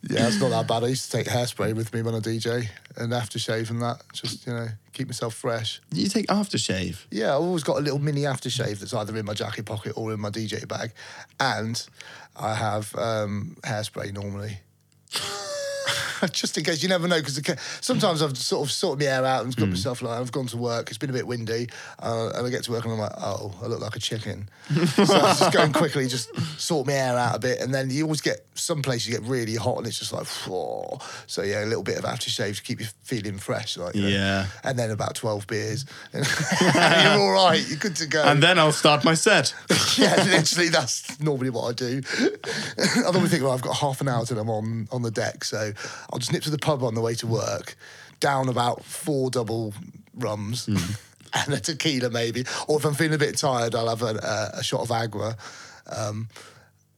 Yeah, 0.10 0.28
it's 0.30 0.40
not 0.40 0.52
that 0.52 0.66
bad. 0.66 0.86
I 0.86 0.88
used 0.88 1.12
to 1.12 1.18
take 1.18 1.28
hairspray 1.28 1.76
with 1.76 1.94
me 1.94 2.02
when 2.02 2.16
I 2.16 2.20
DJ 2.20 2.70
and 2.96 3.12
aftershave 3.12 3.70
and 3.70 3.82
that, 3.82 4.02
just, 4.14 4.48
you 4.48 4.54
know, 4.54 4.70
keep 4.94 5.08
myself 5.10 5.34
fresh. 5.36 5.82
you 5.94 6.08
take 6.08 6.26
aftershave. 6.28 7.00
Yeah, 7.12 7.36
I've 7.36 7.42
always 7.42 7.64
got 7.66 7.80
a 7.80 7.82
little 7.82 8.00
mini 8.00 8.22
aftershave 8.22 8.80
that's 8.80 8.94
either 8.94 9.18
in 9.18 9.26
my 9.26 9.34
jacket 9.34 9.66
pocket 9.66 9.94
or 9.98 10.14
in 10.14 10.22
my 10.22 10.30
DJ 10.30 10.66
bag. 10.66 10.94
And 11.38 11.86
I 12.38 12.54
have 12.56 12.96
um, 12.96 13.58
hairspray 13.64 14.14
normally. 14.14 14.60
Just 16.32 16.58
in 16.58 16.64
case, 16.64 16.84
you 16.84 16.90
never 16.90 17.08
know. 17.08 17.20
Because 17.20 17.42
sometimes 17.82 18.22
I've 18.22 18.38
sort 18.38 18.68
of 18.68 18.72
sorted 18.72 19.06
my 19.06 19.12
hair 19.12 19.26
out 19.26 19.46
and 19.46 19.56
got 19.56 19.70
myself 19.70 20.02
like 20.02 20.20
I've 20.20 20.32
gone 20.32 20.48
to 20.48 20.58
work. 20.58 20.90
It's 20.90 20.98
been 20.98 21.10
a 21.10 21.14
bit 21.14 21.28
windy, 21.28 21.70
uh, 22.02 22.32
and 22.36 22.46
I 22.46 22.50
get 22.50 22.64
to 22.66 22.72
work 22.72 22.84
and 22.86 22.94
I'm 22.94 23.00
like, 23.00 23.14
oh, 23.18 23.54
I 23.62 23.68
look 23.68 23.82
like 23.82 23.96
a 23.96 24.00
chicken. 24.00 24.50
so 24.70 25.04
I 25.04 25.22
was 25.24 25.40
just 25.40 25.54
going 25.54 25.74
quickly, 25.74 26.08
just 26.08 26.36
sort 26.60 26.88
my 26.88 26.94
hair 26.94 27.18
out 27.18 27.36
a 27.36 27.40
bit, 27.40 27.62
and 27.62 27.74
then 27.74 27.90
you 27.90 28.04
always 28.04 28.22
get 28.22 28.46
some 28.56 28.82
places 28.82 29.08
you 29.08 29.18
get 29.18 29.28
really 29.28 29.56
hot, 29.56 29.78
and 29.78 29.88
it's 29.88 30.00
just 30.00 30.14
like, 30.14 30.28
whoa. 30.28 31.00
so 31.28 31.42
yeah, 31.42 31.64
a 31.64 31.68
little 31.68 31.84
bit 31.84 31.98
of 31.98 32.04
aftershave 32.04 32.58
to 32.58 32.64
keep 32.64 32.80
you 32.80 32.88
feeling 33.04 33.38
fresh, 33.38 33.78
like 33.78 33.96
you 33.96 34.04
know. 34.04 34.08
Yeah. 34.08 34.48
And 34.64 34.78
then 34.78 34.92
about 34.92 35.16
twelve 35.16 35.48
beers, 35.48 35.86
you're 36.14 36.24
all 36.24 37.32
right. 37.32 37.64
You're 37.68 37.78
good 37.78 37.96
to 37.98 38.08
go. 38.08 38.24
And 38.24 38.42
then 38.42 38.60
I'll 38.60 38.72
start 38.72 39.04
my 39.04 39.14
set. 39.14 39.54
yeah, 39.98 40.16
literally, 40.24 40.70
that's 40.70 41.20
normally 41.20 41.50
what 41.50 41.70
I 41.70 41.74
do. 41.74 42.02
I 42.78 43.12
normally 43.12 43.30
think, 43.30 43.44
well, 43.44 43.54
I've 43.54 43.62
got 43.62 43.76
half 43.76 44.02
an 44.02 44.08
hour 44.08 44.26
till 44.26 44.40
I'm 44.40 44.50
on, 44.50 44.88
on 44.92 45.02
the 45.02 45.12
deck, 45.12 45.44
so 45.44 45.72
I'll 46.12 46.20
just 46.20 46.32
nip 46.32 46.44
to 46.44 46.50
the 46.50 46.58
pub 46.58 46.84
on 46.84 46.96
the 46.96 47.02
way 47.02 47.16
to 47.16 47.28
work, 47.28 47.76
down 48.20 48.50
about 48.50 48.84
four 48.84 49.30
double 49.30 49.74
rums 50.16 50.68
and 51.34 51.54
a 51.54 51.60
tequila 51.60 52.10
maybe, 52.10 52.46
or 52.68 52.80
if 52.80 52.86
I'm 52.86 52.94
feeling 52.94 53.16
a 53.16 53.18
bit 53.18 53.38
tired, 53.38 53.76
I'll 53.76 53.90
have 53.90 54.02
a, 54.02 54.16
a, 54.56 54.60
a 54.60 54.64
shot 54.64 54.82
of 54.82 54.92
agua, 54.92 55.38
um, 55.88 56.28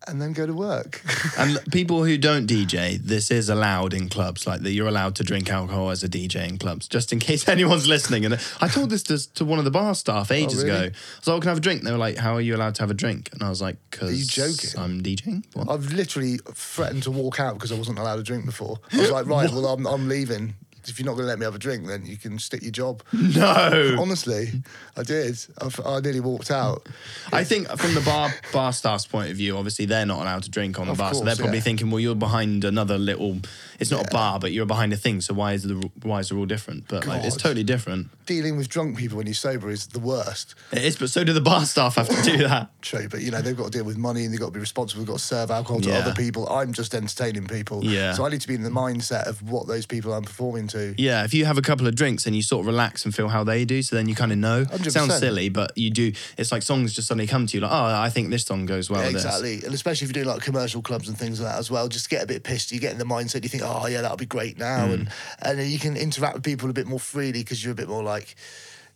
and 0.07 0.21
then 0.21 0.33
go 0.33 0.45
to 0.45 0.53
work. 0.53 1.01
And 1.37 1.59
people 1.71 2.03
who 2.03 2.17
don't 2.17 2.45
DJ, 2.45 2.97
this 2.97 3.31
is 3.31 3.49
allowed 3.49 3.93
in 3.93 4.09
clubs. 4.09 4.45
Like 4.45 4.61
that, 4.61 4.71
you're 4.71 4.87
allowed 4.87 5.15
to 5.15 5.23
drink 5.23 5.49
alcohol 5.49 5.89
as 5.89 6.03
a 6.03 6.09
DJ 6.09 6.47
in 6.47 6.57
clubs, 6.57 6.87
just 6.87 7.13
in 7.13 7.19
case 7.19 7.47
anyone's 7.57 7.87
listening. 7.87 8.25
And 8.25 8.39
I 8.59 8.67
told 8.67 8.89
this 8.89 9.03
to, 9.03 9.33
to 9.35 9.45
one 9.45 9.59
of 9.59 9.65
the 9.65 9.71
bar 9.71 9.95
staff 9.95 10.29
oh, 10.29 10.33
ages 10.33 10.63
Oh, 10.63 10.67
really? 10.67 10.77
ago. 10.77 10.85
I 10.85 11.19
was 11.19 11.27
like, 11.27 11.37
oh, 11.37 11.39
"Can 11.39 11.47
I 11.47 11.51
have 11.51 11.57
a 11.57 11.61
drink?" 11.61 11.79
And 11.79 11.87
they 11.87 11.91
were 11.91 11.97
like, 11.97 12.17
"How 12.17 12.33
are 12.35 12.41
you 12.41 12.55
allowed 12.55 12.75
to 12.75 12.81
have 12.83 12.91
a 12.91 12.95
drink?" 12.95 13.29
And 13.33 13.41
I 13.43 13.49
was 13.49 13.61
like, 13.61 13.77
"Because 13.89 14.19
you 14.19 14.25
joking? 14.25 14.79
I'm 14.79 15.01
DJing." 15.01 15.45
What? 15.55 15.69
I've 15.69 15.91
literally 15.93 16.37
threatened 16.53 17.03
to 17.03 17.11
walk 17.11 17.39
out 17.39 17.53
because 17.55 17.71
I 17.71 17.75
wasn't 17.75 17.97
allowed 17.99 18.17
to 18.17 18.23
drink 18.23 18.45
before. 18.45 18.77
I 18.91 18.97
was 18.97 19.11
like, 19.11 19.25
right, 19.27 19.49
well, 19.53 19.67
I'm, 19.67 19.85
I'm 19.87 20.07
leaving. 20.07 20.55
If 20.89 20.99
you're 20.99 21.05
not 21.05 21.13
going 21.13 21.23
to 21.23 21.27
let 21.29 21.39
me 21.39 21.45
have 21.45 21.55
a 21.55 21.59
drink, 21.59 21.87
then 21.87 22.05
you 22.05 22.17
can 22.17 22.39
stick 22.39 22.61
your 22.61 22.71
job. 22.71 23.03
No. 23.13 23.95
Honestly, 23.99 24.51
I 24.97 25.03
did. 25.03 25.37
I, 25.59 25.69
I 25.85 25.99
nearly 26.01 26.19
walked 26.19 26.51
out. 26.51 26.85
I 27.31 27.43
think 27.43 27.67
from 27.69 27.93
the 27.93 28.01
bar 28.01 28.33
bar 28.51 28.73
staff's 28.73 29.05
point 29.05 29.31
of 29.31 29.37
view, 29.37 29.57
obviously 29.57 29.85
they're 29.85 30.05
not 30.05 30.19
allowed 30.21 30.43
to 30.43 30.49
drink 30.49 30.79
on 30.79 30.87
the 30.87 30.91
Of 30.93 30.97
bar, 30.97 31.13
so 31.13 31.23
they're 31.23 31.35
probably 31.35 31.57
yeah. 31.57 31.63
thinking, 31.63 31.89
well, 31.91 31.99
you're 31.99 32.15
behind 32.15 32.63
another 32.65 32.97
little. 32.97 33.37
It's 33.79 33.89
not 33.89 34.05
a 34.07 34.11
bar, 34.11 34.39
but 34.39 34.51
you're 34.51 34.65
behind 34.67 34.93
a 34.93 34.97
thing. 34.97 35.21
So 35.21 35.33
why 35.33 35.53
is 35.53 35.63
the 35.63 35.89
why 36.03 36.19
is 36.19 36.29
the 36.29 36.35
rule 36.35 36.45
different? 36.45 36.87
But 36.87 37.07
like, 37.07 37.23
it's 37.23 37.35
totally 37.37 37.63
different. 37.63 38.09
Dealing 38.25 38.57
with 38.57 38.69
drunk 38.69 38.97
people 38.97 39.17
when 39.17 39.25
you're 39.27 39.33
sober 39.33 39.69
is 39.69 39.87
the 39.87 39.99
worst. 39.99 40.53
It 40.71 40.83
is, 40.83 40.97
but 40.97 41.09
so 41.09 41.23
do 41.23 41.33
the 41.33 41.41
bar 41.41 41.65
staff 41.65 41.95
have 41.95 42.07
to 42.09 42.21
do 42.21 42.37
that. 42.47 42.69
True, 42.81 43.07
but 43.09 43.21
you 43.21 43.31
know 43.31 43.41
they've 43.41 43.57
got 43.57 43.65
to 43.71 43.77
deal 43.77 43.85
with 43.85 43.97
money 43.97 44.23
and 44.25 44.33
they've 44.33 44.39
got 44.39 44.47
to 44.47 44.51
be 44.51 44.59
responsible. 44.59 45.01
They've 45.01 45.07
got 45.07 45.19
to 45.19 45.23
serve 45.25 45.51
alcohol 45.51 45.81
to 45.81 45.89
Yeah. 45.89 45.99
other 45.99 46.13
people. 46.13 46.47
I'm 46.49 46.73
just 46.73 46.93
entertaining 46.93 47.47
people. 47.47 47.83
Yeah. 47.83 48.13
So 48.13 48.25
I 48.25 48.29
need 48.29 48.41
to 48.41 48.47
be 48.47 48.55
in 48.55 48.63
the 48.63 48.69
mindset 48.69 49.27
of 49.27 49.41
what 49.49 49.67
those 49.67 49.85
people 49.85 50.13
I'm 50.13 50.23
performing 50.23 50.67
to. 50.71 50.95
Yeah, 50.97 51.23
if 51.23 51.33
you 51.33 51.45
have 51.45 51.57
a 51.57 51.61
couple 51.61 51.87
of 51.87 51.95
drinks 51.95 52.25
and 52.25 52.35
you 52.35 52.41
sort 52.41 52.61
of 52.61 52.67
relax 52.67 53.05
and 53.05 53.13
feel 53.15 53.27
how 53.29 53.43
they 53.43 53.65
do, 53.65 53.81
so 53.81 53.95
then 53.95 54.07
you 54.09 54.15
kind 54.15 54.31
of 54.31 54.37
know. 54.37 54.65
100%. 54.65 54.91
Sounds 54.91 55.17
silly, 55.19 55.49
but 55.49 55.77
you 55.77 55.89
do. 55.91 56.11
It's 56.37 56.51
like 56.51 56.63
songs 56.63 56.93
just 56.93 57.07
suddenly 57.07 57.27
come 57.27 57.45
to 57.47 57.57
you, 57.57 57.61
like, 57.61 57.71
oh, 57.71 57.75
I 58.01 58.09
think 58.09 58.29
this 58.29 58.43
song 58.45 58.65
goes 58.65 58.89
well 58.89 59.01
Yeah, 59.01 59.07
with 59.07 59.13
this. 59.15 59.25
exactly, 59.25 59.63
and 59.63 59.73
especially 59.73 60.05
if 60.05 60.15
you're 60.15 60.23
doing 60.23 60.33
like 60.35 60.43
commercial 60.43 60.81
clubs 60.81 61.07
and 61.07 61.17
things 61.17 61.39
like 61.41 61.51
that 61.53 61.59
as 61.59 61.69
well. 61.71 61.87
Just 61.87 62.09
get 62.09 62.23
a 62.23 62.27
bit 62.27 62.43
pissed. 62.43 62.71
You 62.71 62.79
get 62.79 62.91
in 62.91 62.97
the 62.97 63.05
mindset. 63.05 63.43
You 63.43 63.49
think, 63.49 63.63
oh 63.65 63.87
yeah, 63.87 64.01
that'll 64.01 64.17
be 64.17 64.25
great 64.25 64.57
now, 64.57 64.87
Mm. 64.87 64.93
and 64.93 65.09
and 65.41 65.59
then 65.59 65.69
you 65.69 65.79
can 65.79 65.95
interact 65.97 66.35
with 66.35 66.43
people 66.43 66.69
a 66.69 66.73
bit 66.73 66.87
more 66.87 66.99
freely 66.99 67.41
because 67.43 67.63
you're 67.63 67.73
a 67.73 67.75
bit 67.75 67.87
more 67.89 68.03
like, 68.03 68.35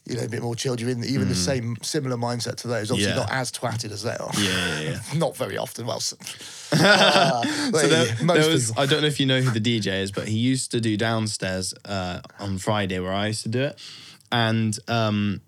you 0.08 0.16
know, 0.16 0.24
a 0.24 0.28
bit 0.30 0.42
more 0.44 0.56
chilled. 0.56 0.80
You're 0.80 0.92
in 0.92 1.04
in 1.04 1.28
the 1.28 1.36
same 1.36 1.78
similar 1.82 2.16
mindset 2.18 2.56
to 2.58 2.68
those. 2.68 2.92
Obviously, 2.92 3.14
Mm. 3.14 3.18
Yeah. 3.18 3.22
not 3.24 3.32
as 3.32 3.52
twatted 3.52 3.92
as 3.92 4.04
they 4.04 4.16
are. 4.16 4.32
Yeah, 4.38 4.80
yeah, 4.82 4.90
yeah. 4.92 5.00
not 5.18 5.36
very 5.36 5.58
often. 5.58 5.86
Well, 5.88 5.98
uh, 6.72 7.44
So 7.72 7.88
there, 7.88 8.06
there 8.06 8.50
was, 8.50 8.68
people. 8.70 8.84
I 8.84 8.86
don't 8.86 9.02
know 9.02 9.08
if 9.08 9.20
you 9.20 9.26
know 9.26 9.42
who 9.42 9.52
the 9.58 9.62
DJ 9.80 10.02
is, 10.02 10.12
but 10.12 10.28
he 10.28 10.38
used 10.38 10.72
to 10.72 10.82
do 10.82 10.98
downstairs 10.98 11.74
uh, 11.86 12.20
on 12.40 12.58
Friday 12.58 13.00
where 13.00 13.14
I 13.14 13.28
used 13.28 13.44
to 13.44 13.50
do 13.50 13.62
it, 13.62 13.80
and 14.32 14.78
um, 14.88 15.42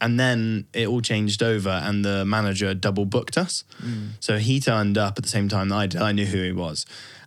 and 0.00 0.18
then 0.18 0.66
it 0.72 0.88
all 0.88 1.00
changed 1.00 1.42
over, 1.42 1.70
and 1.70 2.04
the 2.04 2.24
manager 2.24 2.74
double 2.74 3.04
booked 3.04 3.38
us. 3.38 3.64
So 4.20 4.38
he 4.38 4.60
turned 4.60 4.98
up 4.98 5.16
at 5.16 5.22
the 5.24 5.30
same 5.30 5.48
time 5.48 5.68
that 5.70 5.76
I 5.76 5.86
did. 5.86 6.00
I 6.02 6.12
knew 6.12 6.26
who 6.26 6.42
he 6.42 6.52
was, 6.52 6.84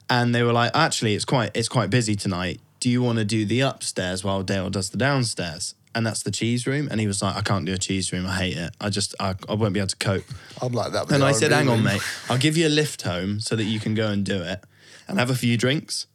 and 0.10 0.34
they 0.36 0.44
were 0.44 0.54
like, 0.54 0.72
"Actually, 0.76 1.16
it's 1.16 1.26
quite 1.26 1.52
it's 1.54 1.70
quite 1.70 1.90
busy 1.90 2.16
tonight. 2.16 2.60
Do 2.80 2.90
you 2.90 3.02
want 3.02 3.18
to 3.18 3.26
do 3.26 3.46
the 3.46 3.62
upstairs 3.62 4.24
while 4.24 4.44
Dale 4.44 4.70
does 4.70 4.90
the 4.90 4.98
downstairs?" 4.98 5.74
And 5.96 6.06
that's 6.06 6.22
the 6.24 6.32
cheese 6.32 6.68
room. 6.68 6.88
And 6.92 7.00
he 7.00 7.08
was 7.08 7.22
like, 7.22 7.36
I 7.36 7.42
can't 7.42 7.66
do 7.66 7.74
a 7.74 7.78
cheese 7.78 8.12
room. 8.14 8.28
I 8.28 8.36
hate 8.36 8.58
it. 8.58 8.76
I 8.82 8.90
just, 8.90 9.16
I, 9.20 9.34
I 9.50 9.54
won't 9.54 9.74
be 9.74 9.80
able 9.80 9.88
to 9.88 9.96
cope. 9.96 10.26
I'm 10.62 10.74
like 10.74 10.92
that. 10.92 11.10
And 11.12 11.24
I 11.24 11.32
said, 11.32 11.52
hang 11.52 11.70
on, 11.70 11.82
mate, 11.84 12.02
I'll 12.30 12.38
give 12.38 12.58
you 12.58 12.68
a 12.68 12.70
lift 12.70 13.02
home 13.04 13.40
so 13.40 13.56
that 13.56 13.64
you 13.64 13.80
can 13.80 13.96
go 13.96 14.08
and 14.10 14.24
do 14.26 14.42
it 14.44 14.62
and 15.08 15.18
have 15.18 15.30
a 15.32 15.36
few 15.36 15.58
drinks. 15.58 16.06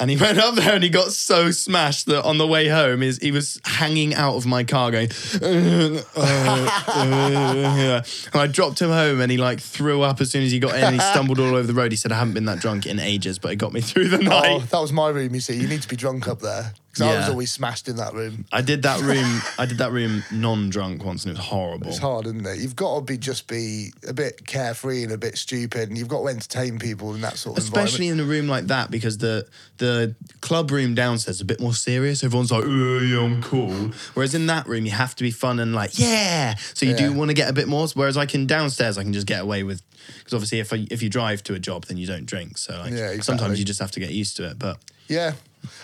And 0.00 0.10
he 0.10 0.16
went 0.20 0.38
up 0.38 0.54
there 0.54 0.74
and 0.74 0.84
he 0.84 0.90
got 0.90 1.10
so 1.12 1.50
smashed 1.50 2.06
that 2.06 2.24
on 2.24 2.38
the 2.38 2.46
way 2.46 2.68
home, 2.68 3.02
is 3.02 3.18
he 3.18 3.32
was 3.32 3.60
hanging 3.64 4.14
out 4.14 4.36
of 4.36 4.46
my 4.46 4.62
car 4.62 4.90
going, 4.92 5.10
"Uh, 5.42 6.00
uh, 6.16 6.70
uh," 6.86 8.02
and 8.32 8.40
I 8.40 8.46
dropped 8.46 8.80
him 8.80 8.90
home 8.90 9.20
and 9.20 9.30
he 9.32 9.38
like 9.38 9.58
threw 9.60 10.02
up 10.02 10.20
as 10.20 10.30
soon 10.30 10.44
as 10.44 10.52
he 10.52 10.58
got 10.60 10.76
in. 10.76 10.84
And 10.84 10.94
he 10.94 11.00
stumbled 11.00 11.40
all 11.40 11.54
over 11.54 11.66
the 11.66 11.74
road. 11.74 11.90
He 11.92 11.96
said, 11.96 12.12
I 12.12 12.16
haven't 12.18 12.34
been 12.34 12.44
that 12.44 12.60
drunk 12.60 12.86
in 12.86 13.00
ages, 13.00 13.38
but 13.40 13.50
it 13.52 13.56
got 13.56 13.72
me 13.72 13.80
through 13.80 14.08
the 14.08 14.18
Oh, 14.18 14.58
night. 14.58 14.70
that 14.70 14.80
was 14.80 14.92
my 14.92 15.08
room. 15.08 15.34
You 15.34 15.40
see, 15.40 15.56
you 15.56 15.66
need 15.66 15.82
to 15.82 15.88
be 15.88 15.96
drunk 15.96 16.28
up 16.28 16.40
there 16.40 16.74
because 16.98 17.14
I 17.14 17.16
was 17.18 17.26
Yeah. 17.26 17.30
always 17.30 17.50
smashed 17.52 17.88
in 17.88 17.96
that 17.96 18.14
room. 18.14 18.44
I 18.52 18.60
did 18.62 18.82
that 18.82 19.00
room. 19.10 19.40
I 19.58 19.66
did 19.66 19.78
that 19.78 19.92
room 19.92 20.22
non-drunk 20.30 21.04
once, 21.04 21.24
and 21.24 21.32
it 21.34 21.38
was 21.38 21.46
horrible. 21.46 21.88
It's 21.88 21.98
hard, 21.98 22.26
isn't 22.26 22.44
it? 22.46 22.58
You've 22.58 22.76
got 22.76 22.96
to 22.96 23.00
be 23.02 23.18
just 23.18 23.46
be 23.46 23.92
a 24.06 24.12
bit 24.12 24.46
carefree 24.46 25.02
and 25.04 25.12
a 25.12 25.18
bit 25.18 25.36
stupid, 25.38 25.88
and 25.88 25.96
you've 25.98 26.08
got 26.08 26.22
to 26.22 26.28
entertain 26.28 26.78
people 26.78 27.14
in 27.14 27.20
that 27.22 27.36
sort 27.36 27.58
of 27.58 27.64
environment. 27.64 27.88
Especially 27.88 28.08
in 28.08 28.20
a 28.20 28.24
room 28.24 28.48
like 28.48 28.66
that, 28.66 28.90
because 28.90 29.18
the 29.18 29.46
the 29.78 30.14
club 30.40 30.70
room 30.70 30.94
downstairs 30.94 31.36
is 31.36 31.40
a 31.40 31.44
bit 31.44 31.60
more 31.60 31.74
serious. 31.74 32.24
Everyone's 32.24 32.50
like, 32.50 32.64
"Oh 32.66 32.98
yeah, 33.00 33.20
I'm 33.20 33.42
cool." 33.42 33.92
Whereas 34.14 34.34
in 34.34 34.46
that 34.46 34.66
room, 34.66 34.84
you 34.86 34.92
have 34.92 35.14
to 35.16 35.22
be 35.24 35.30
fun 35.30 35.60
and 35.60 35.74
like, 35.74 35.98
"Yeah." 35.98 36.56
So 36.74 36.86
you 36.86 36.94
do 36.94 37.04
Yeah. 37.04 37.10
want 37.10 37.30
to 37.30 37.34
get 37.34 37.48
a 37.48 37.52
bit 37.52 37.68
more. 37.68 37.86
Whereas 37.94 38.16
I 38.16 38.26
can 38.26 38.46
downstairs, 38.46 38.98
I 38.98 39.02
can 39.02 39.12
just 39.12 39.26
get 39.26 39.40
away 39.40 39.62
with 39.62 39.82
because 40.18 40.32
obviously, 40.34 40.58
if 40.60 40.72
I, 40.72 40.86
if 40.90 41.02
you 41.02 41.08
drive 41.10 41.42
to 41.44 41.54
a 41.54 41.58
job, 41.58 41.84
then 41.86 41.96
you 41.96 42.06
don't 42.06 42.26
drink. 42.26 42.58
So 42.58 42.72
like, 42.78 42.90
Yeah, 42.90 43.10
exactly. 43.10 43.22
sometimes 43.22 43.58
you 43.58 43.64
just 43.64 43.78
have 43.80 43.90
to 43.92 44.00
get 44.00 44.10
used 44.10 44.36
to 44.38 44.48
it. 44.50 44.58
But 44.58 44.78
Yeah, 45.06 45.32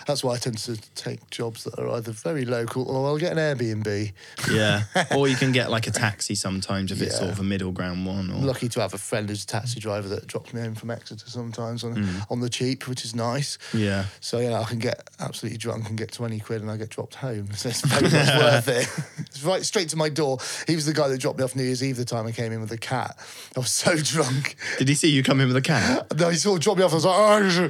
that's 0.07 0.23
why 0.23 0.33
I 0.33 0.37
tend 0.37 0.57
to 0.59 0.77
take 0.95 1.29
jobs 1.29 1.63
that 1.65 1.77
are 1.79 1.89
either 1.91 2.11
very 2.11 2.45
local 2.45 2.89
or 2.89 3.07
I'll 3.07 3.17
get 3.17 3.37
an 3.37 3.37
Airbnb. 3.37 4.11
yeah, 4.51 4.83
or 5.15 5.27
you 5.27 5.35
can 5.35 5.51
get 5.51 5.69
like 5.71 5.87
a 5.87 5.91
taxi 5.91 6.35
sometimes 6.35 6.91
if 6.91 7.01
it's 7.01 7.13
Yeah. 7.13 7.19
sort 7.19 7.31
of 7.31 7.39
a 7.39 7.43
middle 7.43 7.71
ground 7.71 8.05
one. 8.05 8.31
Or 8.31 8.39
lucky 8.39 8.69
to 8.69 8.81
have 8.81 8.93
a 8.93 8.97
friend 8.97 9.29
who's 9.29 9.43
a 9.43 9.47
taxi 9.47 9.79
driver 9.79 10.07
that 10.09 10.27
drops 10.27 10.53
me 10.53 10.61
home 10.61 10.75
from 10.75 10.91
Exeter 10.91 11.29
sometimes 11.29 11.83
on 11.83 11.95
Mm. 11.95 12.25
on 12.31 12.39
the 12.41 12.49
cheap, 12.49 12.87
which 12.87 13.05
is 13.05 13.15
nice. 13.15 13.57
yeah. 13.73 14.05
So 14.21 14.39
yeah, 14.39 14.59
I 14.59 14.65
can 14.65 14.79
get 14.79 15.09
absolutely 15.19 15.57
drunk 15.57 15.89
and 15.89 15.97
get 15.97 16.11
twenty 16.11 16.39
quid, 16.39 16.61
and 16.61 16.69
I 16.71 16.77
get 16.77 16.89
dropped 16.89 17.15
home. 17.15 17.49
So 17.55 17.69
it's 17.69 17.81
very 17.85 18.03
much 18.03 18.11
worth 18.41 18.67
it. 18.67 18.87
It's 19.19 19.43
right 19.43 19.63
straight 19.65 19.89
to 19.89 19.97
my 19.97 20.09
door. 20.09 20.37
He 20.67 20.75
was 20.75 20.85
the 20.85 20.93
guy 20.93 21.07
that 21.07 21.19
dropped 21.19 21.37
me 21.39 21.43
off 21.45 21.55
New 21.55 21.63
Year's 21.63 21.83
Eve. 21.83 21.97
The 21.97 22.05
time 22.05 22.27
I 22.27 22.31
came 22.31 22.51
in 22.51 22.61
with 22.61 22.71
a 22.71 22.77
cat, 22.77 23.17
I 23.55 23.59
was 23.59 23.71
so 23.71 23.95
drunk. 23.95 24.55
Did 24.77 24.87
he 24.89 24.95
see 24.95 25.09
you 25.09 25.23
come 25.23 25.39
in 25.41 25.47
with 25.47 25.57
a 25.57 25.61
cat? 25.61 26.07
No, 26.17 26.29
he 26.29 26.37
sort 26.37 26.57
of 26.57 26.63
dropped 26.63 26.79
me 26.79 26.85
off. 26.85 26.91
I 26.91 26.95
was 26.95 27.05
like, 27.05 27.15
oh, 27.17 27.69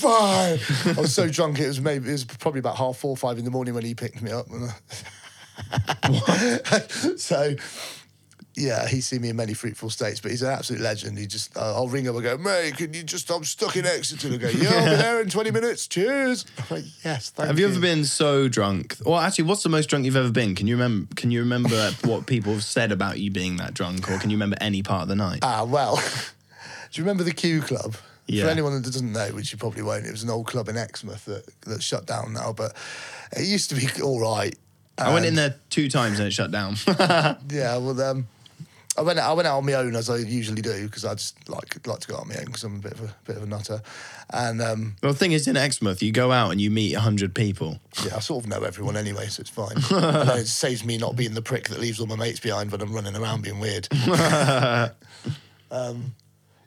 bye. 0.00 0.58
I 0.84 1.00
was 1.00 1.14
so 1.14 1.28
drunk. 1.28 1.58
It 1.58 1.66
was 1.66 1.80
maybe 1.80 2.08
it 2.08 2.12
was 2.12 2.24
probably 2.24 2.60
about 2.60 2.76
half 2.76 2.96
four, 2.96 3.16
five 3.16 3.38
in 3.38 3.44
the 3.44 3.50
morning 3.50 3.74
when 3.74 3.84
he 3.84 3.94
picked 3.94 4.22
me 4.22 4.32
up. 4.32 4.46
so. 7.16 7.54
Yeah, 8.54 8.86
he's 8.86 9.06
seen 9.06 9.22
me 9.22 9.30
in 9.30 9.36
many 9.36 9.54
fruitful 9.54 9.88
states, 9.88 10.20
but 10.20 10.30
he's 10.30 10.42
an 10.42 10.50
absolute 10.50 10.82
legend. 10.82 11.18
He 11.18 11.26
just, 11.26 11.56
uh, 11.56 11.74
I'll 11.74 11.88
ring 11.88 12.04
him 12.04 12.14
and 12.14 12.22
go, 12.22 12.36
mate, 12.36 12.76
can 12.76 12.92
you 12.92 13.02
just, 13.02 13.30
I'm 13.30 13.44
stuck 13.44 13.76
in 13.76 13.86
Exeter. 13.86 14.28
And 14.28 14.38
go, 14.38 14.50
yeah, 14.50 14.68
I'll 14.68 14.90
be 14.90 14.96
there 14.96 15.20
in 15.22 15.30
20 15.30 15.50
minutes. 15.50 15.86
Cheers. 15.86 16.44
I'm 16.58 16.76
like, 16.76 16.84
yes, 17.02 17.30
thank 17.30 17.46
Have 17.46 17.58
you 17.58 17.66
ever 17.66 17.80
been 17.80 18.04
so 18.04 18.48
drunk? 18.48 18.98
Well, 19.06 19.18
actually, 19.18 19.44
what's 19.44 19.62
the 19.62 19.70
most 19.70 19.88
drunk 19.88 20.04
you've 20.04 20.16
ever 20.16 20.30
been? 20.30 20.54
Can 20.54 20.66
you 20.66 20.74
remember? 20.74 21.14
Can 21.14 21.30
you 21.30 21.40
remember 21.40 21.92
what 22.04 22.26
people 22.26 22.52
have 22.52 22.64
said 22.64 22.92
about 22.92 23.18
you 23.18 23.30
being 23.30 23.56
that 23.56 23.72
drunk, 23.72 24.10
or 24.10 24.18
can 24.18 24.28
you 24.28 24.36
remember 24.36 24.58
any 24.60 24.82
part 24.82 25.02
of 25.02 25.08
the 25.08 25.16
night? 25.16 25.38
Ah, 25.42 25.64
well, 25.64 25.96
do 25.96 27.00
you 27.00 27.04
remember 27.04 27.24
the 27.24 27.32
Q 27.32 27.62
Club? 27.62 27.96
Yeah. 28.26 28.44
For 28.44 28.50
anyone 28.50 28.74
that 28.74 28.84
doesn't 28.84 29.12
know, 29.12 29.28
which 29.28 29.52
you 29.52 29.58
probably 29.58 29.82
won't, 29.82 30.06
it 30.06 30.10
was 30.10 30.22
an 30.22 30.30
old 30.30 30.46
club 30.46 30.68
in 30.68 30.76
Exmouth 30.76 31.24
that, 31.26 31.44
that's 31.66 31.84
shut 31.84 32.06
down 32.06 32.32
now, 32.32 32.52
but 32.52 32.74
it 33.36 33.44
used 33.44 33.68
to 33.70 33.76
be 33.76 33.88
all 34.02 34.20
right. 34.20 34.56
I 34.98 35.12
went 35.12 35.26
in 35.26 35.34
there 35.34 35.56
two 35.70 35.88
times 35.88 36.18
and 36.18 36.28
it 36.28 36.32
shut 36.32 36.50
down. 36.50 36.76
Yeah, 37.48 37.76
well, 37.78 38.00
um, 38.00 38.28
I 38.96 39.00
went 39.00 39.18
I 39.18 39.32
went 39.32 39.48
out 39.48 39.56
on 39.56 39.64
my 39.64 39.72
own 39.74 39.96
as 39.96 40.10
I 40.10 40.16
usually 40.16 40.60
do 40.60 40.86
because 40.86 41.04
I 41.04 41.14
just 41.14 41.48
like 41.48 41.86
like 41.86 42.00
to 42.00 42.08
go 42.08 42.16
out 42.16 42.22
on 42.22 42.28
my 42.28 42.36
own 42.36 42.44
because 42.44 42.62
I'm 42.62 42.76
a 42.76 42.78
bit 42.78 42.92
of 42.92 43.00
a 43.00 43.14
bit 43.24 43.36
of 43.38 43.42
a 43.42 43.46
nutter, 43.46 43.80
and 44.30 44.60
um, 44.60 44.96
well, 45.02 45.12
the 45.12 45.18
thing 45.18 45.32
is, 45.32 45.48
in 45.48 45.56
Exmouth, 45.56 46.02
you 46.02 46.12
go 46.12 46.30
out 46.30 46.50
and 46.50 46.60
you 46.60 46.70
meet 46.70 46.92
hundred 46.92 47.34
people. 47.34 47.80
yeah, 48.04 48.16
I 48.16 48.20
sort 48.20 48.44
of 48.44 48.50
know 48.50 48.62
everyone 48.64 48.98
anyway, 48.98 49.26
so 49.28 49.40
it's 49.40 49.50
fine. 49.50 49.76
and 49.90 50.40
it 50.40 50.46
saves 50.46 50.84
me 50.84 50.98
not 50.98 51.16
being 51.16 51.32
the 51.32 51.40
prick 51.40 51.68
that 51.68 51.80
leaves 51.80 52.00
all 52.00 52.06
my 52.06 52.16
mates 52.16 52.40
behind 52.40 52.70
when 52.70 52.82
I'm 52.82 52.92
running 52.92 53.16
around 53.16 53.42
being 53.42 53.60
weird. 53.60 53.88
um, 55.70 56.14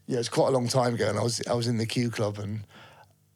yeah, 0.07 0.19
it's 0.19 0.29
quite 0.29 0.49
a 0.49 0.51
long 0.51 0.67
time 0.67 0.93
ago, 0.95 1.09
and 1.09 1.17
I 1.17 1.23
was 1.23 1.41
I 1.47 1.53
was 1.53 1.67
in 1.67 1.77
the 1.77 1.85
Q 1.85 2.09
Club 2.09 2.39
and. 2.39 2.61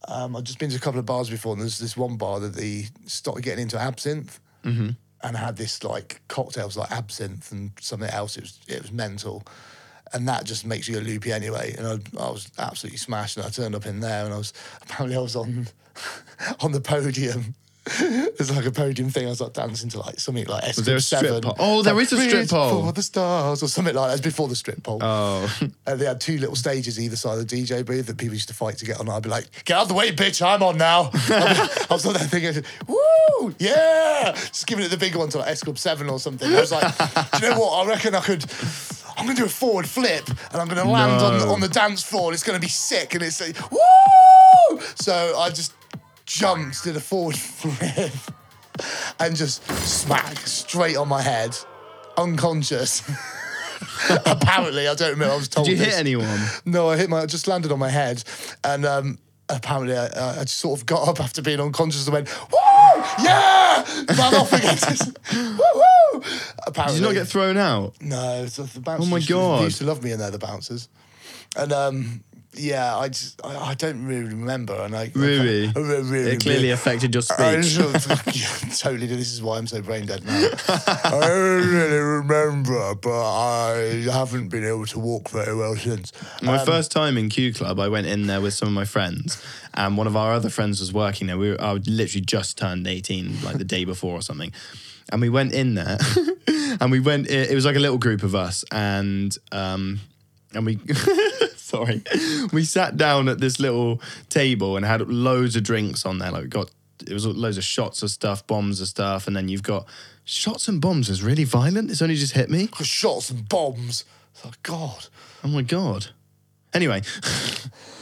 Um, 0.08 0.36
I'd 0.36 0.46
just 0.46 0.60
been 0.60 0.70
to 0.70 0.78
a 0.78 0.80
couple 0.80 1.00
of 1.00 1.06
bars 1.06 1.30
before, 1.30 1.52
and 1.52 1.62
there's 1.62 1.78
this 1.78 1.98
one 1.98 2.16
bar 2.16 2.40
that 2.40 2.54
they 2.56 2.86
started 3.06 3.44
getting 3.44 3.64
into 3.64 3.78
absinthe, 3.78 4.40
and 5.22 5.36
had 5.36 5.58
this 5.58 5.84
like 5.84 6.22
cocktails 6.30 6.78
like 6.78 6.90
absinthe 6.90 7.52
and 7.52 7.72
something 7.82 8.10
else. 8.10 8.38
It 8.38 8.44
was 8.44 8.60
it 8.68 8.82
was 8.82 8.92
mental, 8.94 9.44
and 10.14 10.26
that 10.28 10.46
just 10.46 10.66
makes 10.66 10.88
you 10.88 10.98
a 11.00 11.02
loopy 11.02 11.34
anyway. 11.34 11.76
And 11.78 11.86
I, 11.86 12.24
I 12.24 12.32
was 12.32 12.50
absolutely 12.58 12.98
smashed, 12.98 13.36
and 13.38 13.46
I 13.46 13.50
turned 13.50 13.76
up 13.76 13.86
in 13.86 14.00
there, 14.00 14.24
and 14.24 14.34
I 14.34 14.38
was 14.38 14.54
apparently 14.82 15.18
I 15.18 15.22
was 15.22 15.36
on 15.36 15.68
on 16.62 16.72
the 16.72 16.82
podium. 16.82 17.54
There's 17.98 18.52
like 18.56 18.66
a 18.66 18.72
podium 18.72 19.10
thing. 19.10 19.26
I 19.26 19.30
was 19.30 19.42
like 19.42 19.54
dancing 19.54 19.90
to 19.92 20.00
like 20.00 20.20
something 20.20 20.46
like 20.46 20.76
there 20.76 20.98
a 20.98 21.02
seven. 21.02 21.44
Oh, 21.60 21.82
there 21.82 21.94
like, 21.94 22.04
is 22.04 22.14
a 22.14 22.22
strip 22.22 22.50
pole." 22.50 22.86
for 22.86 22.92
the 22.94 23.02
stars 23.04 23.64
or 23.64 23.68
something 23.68 23.96
like 23.96 24.10
that. 24.10 24.14
It's 24.14 24.24
before 24.24 24.48
the 24.48 24.56
strip 24.56 24.84
pole. 24.84 25.00
Oh, 25.02 25.58
And 25.86 26.00
they 26.00 26.06
had 26.06 26.22
two 26.22 26.38
little 26.38 26.56
stages 26.56 27.00
either 27.00 27.16
side 27.16 27.40
of 27.40 27.48
the 27.48 27.56
DJ 27.64 27.86
booth 27.86 28.08
that 28.08 28.18
people 28.18 28.34
used 28.36 28.48
to 28.50 28.54
fight 28.54 28.78
to 28.78 28.86
get 28.86 29.00
on. 29.00 29.10
I'd 29.10 29.24
be 29.24 29.30
like, 29.30 29.66
get 29.66 29.78
out 29.78 29.84
of 29.84 29.88
the 29.90 29.94
way, 29.96 30.12
bitch, 30.12 30.42
I'm 30.46 30.62
on 30.64 30.78
now. 30.78 31.10
I 31.14 31.88
was 31.90 32.06
on 32.06 32.14
there 32.14 32.24
thinking, 32.24 32.64
woo, 32.88 33.54
yeah. 33.60 34.32
Just 34.34 34.68
giving 34.68 34.86
it 34.86 34.90
the 34.90 34.98
big 34.98 35.16
one 35.16 35.30
to 35.30 35.40
like 35.40 35.50
S 35.50 35.64
Club 35.64 35.78
7 35.78 36.10
or 36.10 36.20
something. 36.20 36.52
I 36.54 36.60
was 36.60 36.72
like, 36.72 36.96
do 37.40 37.46
you 37.46 37.50
know 37.54 37.60
what? 37.60 37.86
I 37.86 37.90
reckon 37.90 38.16
I 38.16 38.22
could. 38.22 38.46
I'm 39.18 39.26
gonna 39.26 39.36
do 39.38 39.46
a 39.46 39.50
forward 39.50 39.86
flip 39.88 40.28
and 40.52 40.62
I'm 40.62 40.68
gonna 40.70 40.90
land 40.90 41.22
on, 41.22 41.40
No. 41.40 41.50
on 41.54 41.60
the 41.60 41.68
dance 41.68 42.02
floor 42.04 42.28
and 42.28 42.34
it's 42.34 42.44
gonna 42.44 42.60
be 42.60 42.70
sick 42.70 43.14
and 43.16 43.24
it's 43.24 43.42
like, 43.42 43.58
woo! 43.72 44.80
So 44.96 45.38
I 45.38 45.50
just 45.50 45.74
jumped, 46.30 46.84
did 46.84 46.96
a 46.96 47.00
forward 47.00 47.36
flip 47.38 48.14
and 49.20 49.36
just 49.36 49.64
smack 49.82 50.38
straight 50.46 50.96
on 50.96 51.08
my 51.08 51.22
head, 51.22 51.58
unconscious. 52.18 53.02
Apparently, 54.26 54.88
I 54.88 54.94
don't 54.94 55.12
remember. 55.12 55.34
I 55.34 55.38
was 55.38 55.48
told. 55.48 55.68
did 55.68 55.80
you 55.80 55.86
hit 55.86 55.96
anyone? 55.96 56.40
No, 56.66 56.90
I 56.90 56.98
hit 56.98 57.10
my. 57.10 57.22
I 57.22 57.26
just 57.26 57.48
landed 57.48 57.72
on 57.72 57.80
my 57.80 57.90
head, 57.90 58.24
and 58.64 58.86
um, 58.86 59.18
apparently, 59.48 59.96
I, 59.96 60.42
I 60.42 60.44
just 60.44 60.58
sort 60.58 60.80
of 60.80 60.86
got 60.86 61.08
up 61.08 61.20
after 61.22 61.42
being 61.42 61.60
unconscious 61.62 62.06
and 62.06 62.14
went, 62.14 62.28
"Woo, 62.52 63.04
yeah!" 63.24 63.86
Ran 64.10 64.36
off 64.36 64.52
again. 64.52 64.76
Just, 64.76 65.18
woo. 65.34 66.22
Apparently, 66.68 67.00
Did 67.00 67.02
you 67.02 67.08
not 67.08 67.14
get 67.14 67.28
thrown 67.28 67.56
out? 67.58 67.94
no, 68.02 68.46
the 68.46 68.80
bouncers. 68.82 69.08
Oh 69.08 69.10
my 69.10 69.22
God. 69.22 69.62
they 69.62 69.66
used 69.66 69.78
to 69.78 69.86
love 69.86 70.04
me 70.04 70.12
in 70.12 70.20
there, 70.20 70.32
the 70.32 70.40
bouncers, 70.40 70.90
and 71.56 71.72
um, 71.72 72.24
yeah, 72.54 72.98
I 72.98 73.10
just 73.10 73.40
I, 73.46 73.56
I 73.70 73.74
don't 73.76 74.06
really 74.06 74.26
remember, 74.30 74.74
and 74.74 74.96
I 74.96 75.12
Really? 75.14 75.68
I, 75.68 75.72
really, 75.80 76.02
really, 76.10 76.32
It 76.32 76.42
clearly 76.42 76.72
affected 76.72 77.14
your 77.14 77.24
I 77.38 77.62
speech. 77.62 77.80
of- 77.80 78.36
yeah, 78.36 78.74
totally. 78.76 79.08
This 79.08 79.32
is 79.32 79.42
why 79.42 79.58
I'm 79.58 79.68
so 79.68 79.82
brain 79.82 80.06
dead 80.06 80.26
now. 80.26 80.50
I 80.68 81.20
don't 81.22 81.68
really 81.70 81.98
remember, 81.98 82.96
but 82.96 83.12
I 83.40 84.02
haven't 84.12 84.50
been 84.50 84.66
able 84.66 84.86
to 84.88 85.00
walk 85.00 85.30
very 85.30 85.56
well 85.56 85.76
since. 85.76 86.12
My 86.42 86.58
Um, 86.58 86.66
first 86.66 86.92
time 86.92 87.18
in 87.18 87.30
Q 87.30 87.54
Club, 87.54 87.80
I 87.80 87.88
went 87.88 88.08
in 88.08 88.28
there 88.28 88.42
with 88.42 88.54
some 88.56 88.68
of 88.68 88.74
my 88.74 88.86
friends, 88.86 89.42
and 89.76 89.98
one 89.98 90.08
of 90.08 90.16
our 90.16 90.34
other 90.34 90.50
friends 90.50 90.80
was 90.80 90.92
working 90.92 91.28
there. 91.28 91.38
We 91.38 91.52
were, 91.52 91.62
I 91.62 91.74
literally 91.74 92.26
just 92.26 92.58
turned 92.58 92.88
18, 92.88 93.44
like 93.44 93.58
the 93.58 93.64
day 93.64 93.86
before 93.86 94.14
or 94.16 94.22
something. 94.22 94.52
And 95.12 95.22
we 95.22 95.30
went 95.30 95.54
in 95.54 95.76
there, 95.76 95.98
and 96.82 96.92
we 96.92 97.00
went, 97.00 97.28
it, 97.30 97.52
it 97.52 97.56
was 97.56 97.66
like 97.66 97.76
a 97.76 97.80
little 97.80 97.98
group 97.98 98.22
of 98.24 98.34
us, 98.36 98.64
and, 98.72 99.36
um, 99.52 100.00
and 100.54 100.66
we, 100.66 100.80
sorry, 101.70 102.02
we 102.54 102.64
sat 102.64 102.98
down 102.98 103.30
at 103.30 103.40
this 103.40 103.60
little 103.60 104.02
table 104.30 104.76
and 104.76 104.86
had 104.86 105.08
loads 105.08 105.56
of 105.56 105.64
drinks 105.64 106.06
on 106.06 106.18
there. 106.18 106.32
Like, 106.32 106.44
we 106.44 106.48
got, 106.50 106.72
it 107.06 107.14
was 107.14 107.26
loads 107.26 107.58
of 107.58 107.64
shots 107.64 108.02
of 108.04 108.10
stuff, 108.10 108.46
bombs 108.48 108.82
of 108.82 108.88
stuff, 108.88 109.28
and 109.28 109.36
then 109.36 109.48
you've 109.48 109.64
got 109.64 109.88
shots 110.26 110.68
and 110.68 110.82
bombs 110.82 111.10
is 111.10 111.24
really 111.24 111.44
violent. 111.44 111.92
It's 111.92 112.02
only 112.02 112.16
just 112.16 112.34
hit 112.34 112.50
me. 112.50 112.70
shots 112.82 113.30
and 113.30 113.48
bombs. 113.48 114.06
Oh 114.44 114.52
God, 114.64 115.08
Oh 115.44 115.48
my 115.48 115.62
God. 115.62 116.08
Anyway. 116.74 117.02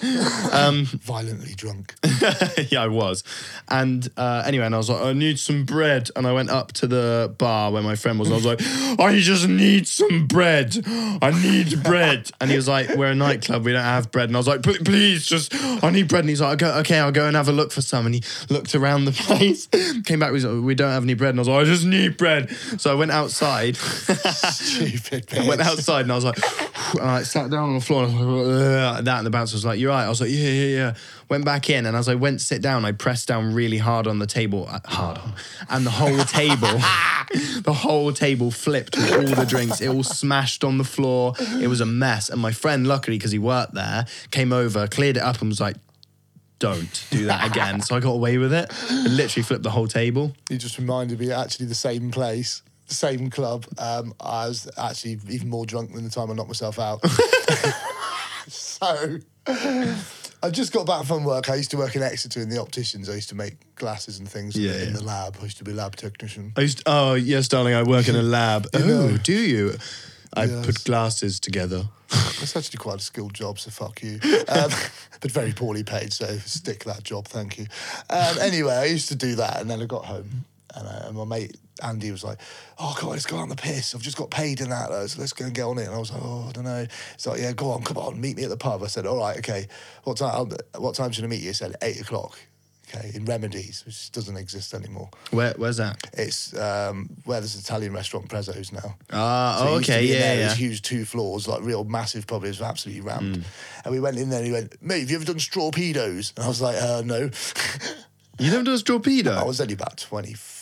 violently 0.02 1.54
drunk. 1.56 1.96
yeah, 2.70 2.84
I 2.84 2.88
was. 2.88 3.24
And 3.70 4.08
uh, 4.18 4.44
anyway, 4.46 4.66
and 4.66 4.76
I 4.76 4.78
was 4.78 4.90
like, 4.90 5.02
I 5.02 5.14
need 5.14 5.40
some 5.40 5.66
bread. 5.66 6.10
And 6.16 6.28
I 6.28 6.34
went 6.34 6.50
up 6.50 6.72
to 6.74 6.88
the 6.88 7.34
bar 7.38 7.72
where 7.72 7.82
my 7.82 7.96
friend 7.96 8.20
was. 8.20 8.30
And 8.30 8.34
I 8.34 8.38
was 8.38 8.46
like, 8.46 8.62
I 9.00 9.18
just 9.20 9.48
need 9.48 9.88
some 9.88 10.28
bread. 10.28 10.78
I 10.86 11.32
need 11.42 11.84
bread. 11.84 12.32
And 12.40 12.50
he 12.50 12.56
was 12.56 12.68
like, 12.68 12.90
We're 12.96 13.12
a 13.12 13.16
nightclub. 13.16 13.66
We 13.66 13.74
don't 13.74 13.82
have 13.84 14.12
bread. 14.12 14.30
And 14.30 14.36
I 14.36 14.40
was 14.40 14.48
like, 14.48 14.62
Please, 14.62 15.26
just, 15.26 15.54
I 15.84 15.90
need 15.90 16.08
bread. 16.08 16.22
And 16.22 16.30
he's 16.30 16.42
like, 16.42 16.62
okay, 16.62 17.00
I'll 17.00 17.12
go 17.12 17.28
and 17.28 17.36
have 17.36 17.50
a 17.50 17.54
look 17.54 17.72
for 17.72 17.82
some. 17.82 18.06
And 18.06 18.16
he 18.16 18.24
looked 18.50 18.76
around 18.76 19.06
the 19.06 19.12
place, 19.12 19.68
came 20.04 20.20
back, 20.20 20.30
he 20.30 20.34
was 20.34 20.46
like, 20.46 20.64
We 20.64 20.76
don't 20.76 20.92
have 20.92 21.04
any 21.04 21.16
bread. 21.16 21.32
And 21.32 21.40
I 21.40 21.42
was 21.42 21.48
like, 21.48 21.62
I 21.62 21.64
just 21.64 21.86
need 21.86 22.18
bread. 22.18 22.50
So 22.78 22.92
I 22.92 22.96
went 22.96 23.12
outside. 23.12 23.78
Stupid 23.78 25.28
bitch. 25.28 25.44
I 25.44 25.48
went 25.48 25.62
outside 25.62 26.02
and 26.02 26.12
I 26.12 26.16
was 26.16 26.26
like, 26.26 26.38
and 26.94 27.02
I 27.02 27.24
sat 27.24 27.50
down 27.50 27.70
on 27.70 27.76
the 27.76 27.82
floor 27.82 28.04
and 28.04 28.16
I 28.16 28.26
was 28.26 28.48
like, 28.48 28.57
that, 28.60 29.18
and 29.18 29.26
the 29.26 29.30
bouncer 29.30 29.56
was 29.56 29.66
like, 29.66 29.80
"You're 29.80 29.92
right." 29.92 30.06
I 30.06 30.10
was 30.10 30.22
like, 30.22 30.30
"Yeah, 30.30 30.50
yeah, 30.50 30.78
yeah." 30.78 30.94
Went 31.30 31.46
back 31.46 31.70
in, 31.70 31.86
and 31.86 31.96
as 31.96 32.08
I 32.08 32.16
went 32.16 32.40
to 32.40 32.46
sit 32.46 32.62
down, 32.62 32.86
I 32.86 32.92
pressed 32.92 33.28
down 33.28 33.54
really 33.54 33.78
hard 33.78 34.08
on 34.08 34.20
the 34.20 34.28
table, 34.28 34.68
uh, 34.70 34.80
hard, 34.86 35.18
on, 35.18 35.34
and 35.70 35.86
the 35.86 35.92
whole 35.92 36.18
table, 36.20 36.68
the 37.62 37.74
whole 37.74 38.14
table 38.14 38.52
flipped 38.52 38.96
with 38.96 39.12
all 39.12 39.36
the 39.36 39.46
drinks. 39.46 39.82
It 39.82 39.88
all 39.90 40.04
smashed 40.04 40.64
on 40.64 40.78
the 40.78 40.84
floor. 40.84 41.34
It 41.62 41.68
was 41.68 41.82
a 41.82 41.86
mess. 41.86 42.30
And 42.30 42.42
my 42.42 42.52
friend, 42.52 42.88
luckily 42.88 43.18
because 43.18 43.32
he 43.32 43.40
worked 43.40 43.74
there, 43.74 44.06
came 44.32 44.54
over, 44.54 44.88
cleared 44.88 45.18
it 45.18 45.24
up, 45.24 45.42
and 45.42 45.50
was 45.50 45.62
like. 45.62 45.76
Don't 46.60 47.06
do 47.12 47.26
that 47.26 47.46
again. 47.46 47.82
so 47.82 47.96
I 47.96 48.00
got 48.00 48.14
away 48.14 48.40
with 48.40 48.52
it. 48.52 48.74
literally 49.08 49.44
flipped 49.44 49.62
the 49.62 49.70
whole 49.70 49.86
table. 49.86 50.36
You 50.50 50.58
just 50.58 50.80
reminded 50.80 51.20
me 51.20 51.32
actually 51.32 51.68
the 51.68 51.76
same 51.76 52.10
place, 52.10 52.64
the 52.88 52.96
same 52.96 53.30
club. 53.30 53.68
Um, 53.78 54.16
I 54.20 54.48
was 54.48 54.68
actually 54.76 55.20
even 55.30 55.50
more 55.50 55.68
drunk 55.68 55.94
than 55.94 56.04
the 56.04 56.10
time 56.10 56.32
I 56.32 56.34
knocked 56.34 56.50
myself 56.50 56.80
out. 56.80 57.04
so 58.52 59.20
I 60.44 60.50
just 60.52 60.72
got 60.74 60.86
back 60.86 61.06
from 61.06 61.24
work. 61.24 61.50
I 61.50 61.56
used 61.56 61.72
to 61.72 61.78
work 61.78 61.96
in 61.96 62.04
Exeter 62.04 62.40
in 62.42 62.50
the 62.50 62.60
opticians. 62.62 63.10
I 63.10 63.16
used 63.16 63.30
to 63.30 63.36
make 63.36 63.54
glasses 63.76 64.20
and 64.20 64.28
things 64.30 64.56
in 64.56 64.62
Yeah, 64.64 64.72
the- 64.74 64.84
in 64.84 64.90
yeah. 64.90 64.98
the 64.98 65.04
lab. 65.04 65.38
I 65.40 65.44
used 65.44 65.58
to 65.58 65.64
be 65.64 65.74
lab 65.74 65.96
technician. 65.96 66.54
I 66.56 66.62
used 66.62 66.84
oh 66.86 67.14
yes, 67.16 67.48
darling, 67.48 67.74
I 67.74 67.84
work 67.84 68.08
in 68.08 68.16
a 68.16 68.22
lab. 68.38 68.68
oh, 68.74 68.80
know. 68.80 69.18
do 69.18 69.34
you? 69.34 69.78
I 70.34 70.46
Yes. 70.46 70.66
put 70.66 70.84
glasses 70.84 71.40
together. 71.40 71.88
That's 72.10 72.56
actually 72.56 72.78
quite 72.78 72.98
a 72.98 73.04
skilled 73.04 73.34
job, 73.34 73.58
so 73.60 73.72
fuck 73.72 74.02
you. 74.04 74.20
Um, 74.48 74.70
but 75.20 75.32
very 75.32 75.52
poorly 75.54 75.84
paid, 75.84 76.14
so 76.14 76.38
stick 76.40 76.84
that 76.86 77.04
job, 77.04 77.28
thank 77.28 77.58
you. 77.58 77.66
Um, 78.10 78.38
anyway, 78.40 78.76
I 78.76 78.86
used 78.86 79.08
to 79.10 79.16
do 79.16 79.36
that, 79.36 79.60
and 79.60 79.70
then 79.70 79.82
I 79.82 79.86
got 79.86 80.06
home, 80.06 80.46
and, 80.78 80.88
uh, 80.88 81.08
and 81.08 81.18
my 81.18 81.26
mate 81.26 81.58
Andy 81.84 82.12
was 82.12 82.24
like, 82.24 82.40
"Oh, 82.80 82.96
God, 83.00 83.12
let's 83.12 83.26
go 83.26 83.38
on 83.38 83.50
the 83.50 83.56
piss. 83.56 83.94
I've 83.94 84.02
just 84.02 84.18
got 84.18 84.32
paid 84.32 84.62
in 84.62 84.70
that. 84.70 84.90
Let's, 84.90 85.18
let's 85.18 85.34
go 85.34 85.46
and 85.46 85.54
get 85.54 85.64
on 85.66 85.78
it." 85.78 85.86
And 85.86 85.94
I 85.94 85.98
was 86.00 86.12
like, 86.12 86.22
"Oh, 86.24 86.46
I 86.50 86.52
don't 86.52 86.64
know." 86.64 86.88
He's 87.16 87.28
like, 87.28 87.40
"Yeah, 87.40 87.52
go 87.54 87.72
on, 87.72 87.84
come 87.84 87.98
on, 87.98 88.20
meet 88.20 88.36
me 88.38 88.44
at 88.44 88.50
the 88.50 88.58
pub." 88.58 88.82
I 88.84 88.88
said, 88.88 89.06
"All 89.06 89.18
right, 89.20 89.38
okay. 89.38 89.68
What 90.04 90.18
time? 90.18 90.50
What 90.78 90.96
time 90.96 91.12
should 91.12 91.24
I 91.24 91.28
meet 91.28 91.42
you?" 91.42 91.50
He 91.50 91.54
said, 91.54 91.76
eight 91.82 92.02
o'clock." 92.02 92.38
Okay, 92.96 93.12
in 93.16 93.26
Remedies, 93.26 93.84
which 93.86 94.14
doesn't 94.14 94.38
exist 94.38 94.74
anymore. 94.74 95.10
Where 95.32 95.54
where's 95.58 95.76
that? 95.76 95.98
It's 96.14 96.56
um, 96.58 97.10
where 97.26 97.42
there's 97.42 97.56
an 97.56 97.60
Italian 97.60 97.92
restaurant, 97.92 98.30
Prezzo's 98.30 98.72
now. 98.72 98.96
Ah, 99.12 99.58
So 99.60 99.68
oh, 99.68 99.74
okay, 99.80 100.06
yeah, 100.06 100.20
there, 100.20 100.36
It 100.36 100.40
yeah. 100.40 100.46
was 100.48 100.58
huge, 100.58 100.82
two 100.84 101.04
floors, 101.04 101.50
like 101.50 101.62
real 101.64 101.84
massive 101.84 102.26
pub. 102.28 102.46
It 102.46 102.48
was 102.48 102.62
absolutely 102.62 103.02
rammed. 103.02 103.44
And 103.84 103.94
we 103.94 104.00
went 104.00 104.18
in 104.18 104.30
there 104.30 104.40
and 104.40 104.48
he 104.48 104.54
went, 104.54 104.82
mate, 104.82 105.02
have 105.02 105.10
you 105.12 105.18
ever 105.18 105.26
done 105.26 105.36
strawpedos? 105.36 106.32
And 106.38 106.46
I 106.46 106.48
was 106.48 106.62
like, 106.62 106.78
uh, 106.82 107.02
no. 107.06 107.30
You 108.40 108.52
never 108.52 108.64
done 108.64 108.76
a 108.76 108.80
torpedo? 108.80 109.32
I 109.34 109.44
was 109.44 109.60
only 109.60 109.74
about 109.74 109.98
24, 109.98 110.57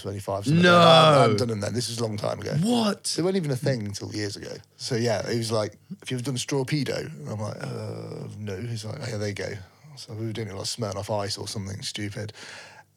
25. 0.00 0.44
something 0.44 0.62
No. 0.62 0.72
like 0.72 0.84
that. 0.84 0.88
I 1.18 1.20
hadn't 1.22 1.36
done 1.38 1.48
them 1.48 1.60
then. 1.60 1.74
This 1.74 1.88
was 1.88 1.98
a 1.98 2.02
long 2.02 2.16
time 2.16 2.40
ago. 2.40 2.52
what? 2.62 3.04
They 3.16 3.22
weren't 3.22 3.36
even 3.36 3.50
a 3.50 3.56
thing 3.56 3.84
until 3.86 4.12
years 4.14 4.36
ago. 4.36 4.52
So 4.76 4.94
yeah, 4.96 5.28
he 5.30 5.38
was 5.38 5.50
like, 5.52 5.76
if 6.02 6.10
you've 6.10 6.22
done 6.22 6.34
a 6.34 6.38
strawpedo? 6.38 7.06
And 7.06 7.28
I'm 7.28 7.40
like, 7.40 7.56
uh, 7.62 8.28
no. 8.38 8.56
He's 8.56 8.84
like, 8.84 8.96
oh, 9.00 9.06
yeah, 9.08 9.16
there 9.16 9.28
you 9.28 9.34
go. 9.34 9.52
So 9.96 10.12
we 10.14 10.26
were 10.26 10.32
doing 10.32 10.48
it 10.48 10.54
like 10.54 10.64
Smirnoff 10.64 11.10
Ice 11.24 11.36
or 11.38 11.48
something 11.48 11.80
stupid. 11.82 12.32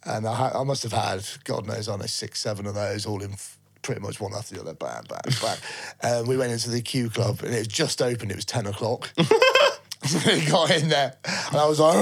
And 0.05 0.27
I, 0.27 0.33
ha- 0.33 0.59
I 0.59 0.63
must 0.63 0.83
have 0.83 0.93
had, 0.93 1.23
God 1.43 1.67
knows, 1.67 1.87
I 1.89 1.95
know, 1.95 2.05
six, 2.05 2.39
seven 2.41 2.65
of 2.65 2.75
those 2.75 3.05
all 3.05 3.21
in 3.21 3.33
f- 3.33 3.57
pretty 3.81 4.01
much 4.01 4.19
one 4.21 4.33
after 4.33 4.55
the 4.55 4.61
other, 4.61 4.73
bang, 4.73 5.03
bang, 5.09 5.19
bang. 5.41 5.57
and 6.03 6.27
we 6.27 6.37
went 6.37 6.51
into 6.51 6.69
the 6.71 6.81
Q 6.81 7.09
Club 7.09 7.39
and 7.43 7.53
it 7.53 7.59
was 7.59 7.67
just 7.67 8.01
opened. 8.01 8.31
It 8.31 8.35
was 8.35 8.45
10 8.45 8.65
o'clock. 8.67 9.11
So 10.03 10.17
we 10.33 10.43
got 10.47 10.71
in 10.71 10.89
there 10.89 11.13
and 11.25 11.55
I 11.57 11.67
was 11.67 11.79
like, 11.79 11.95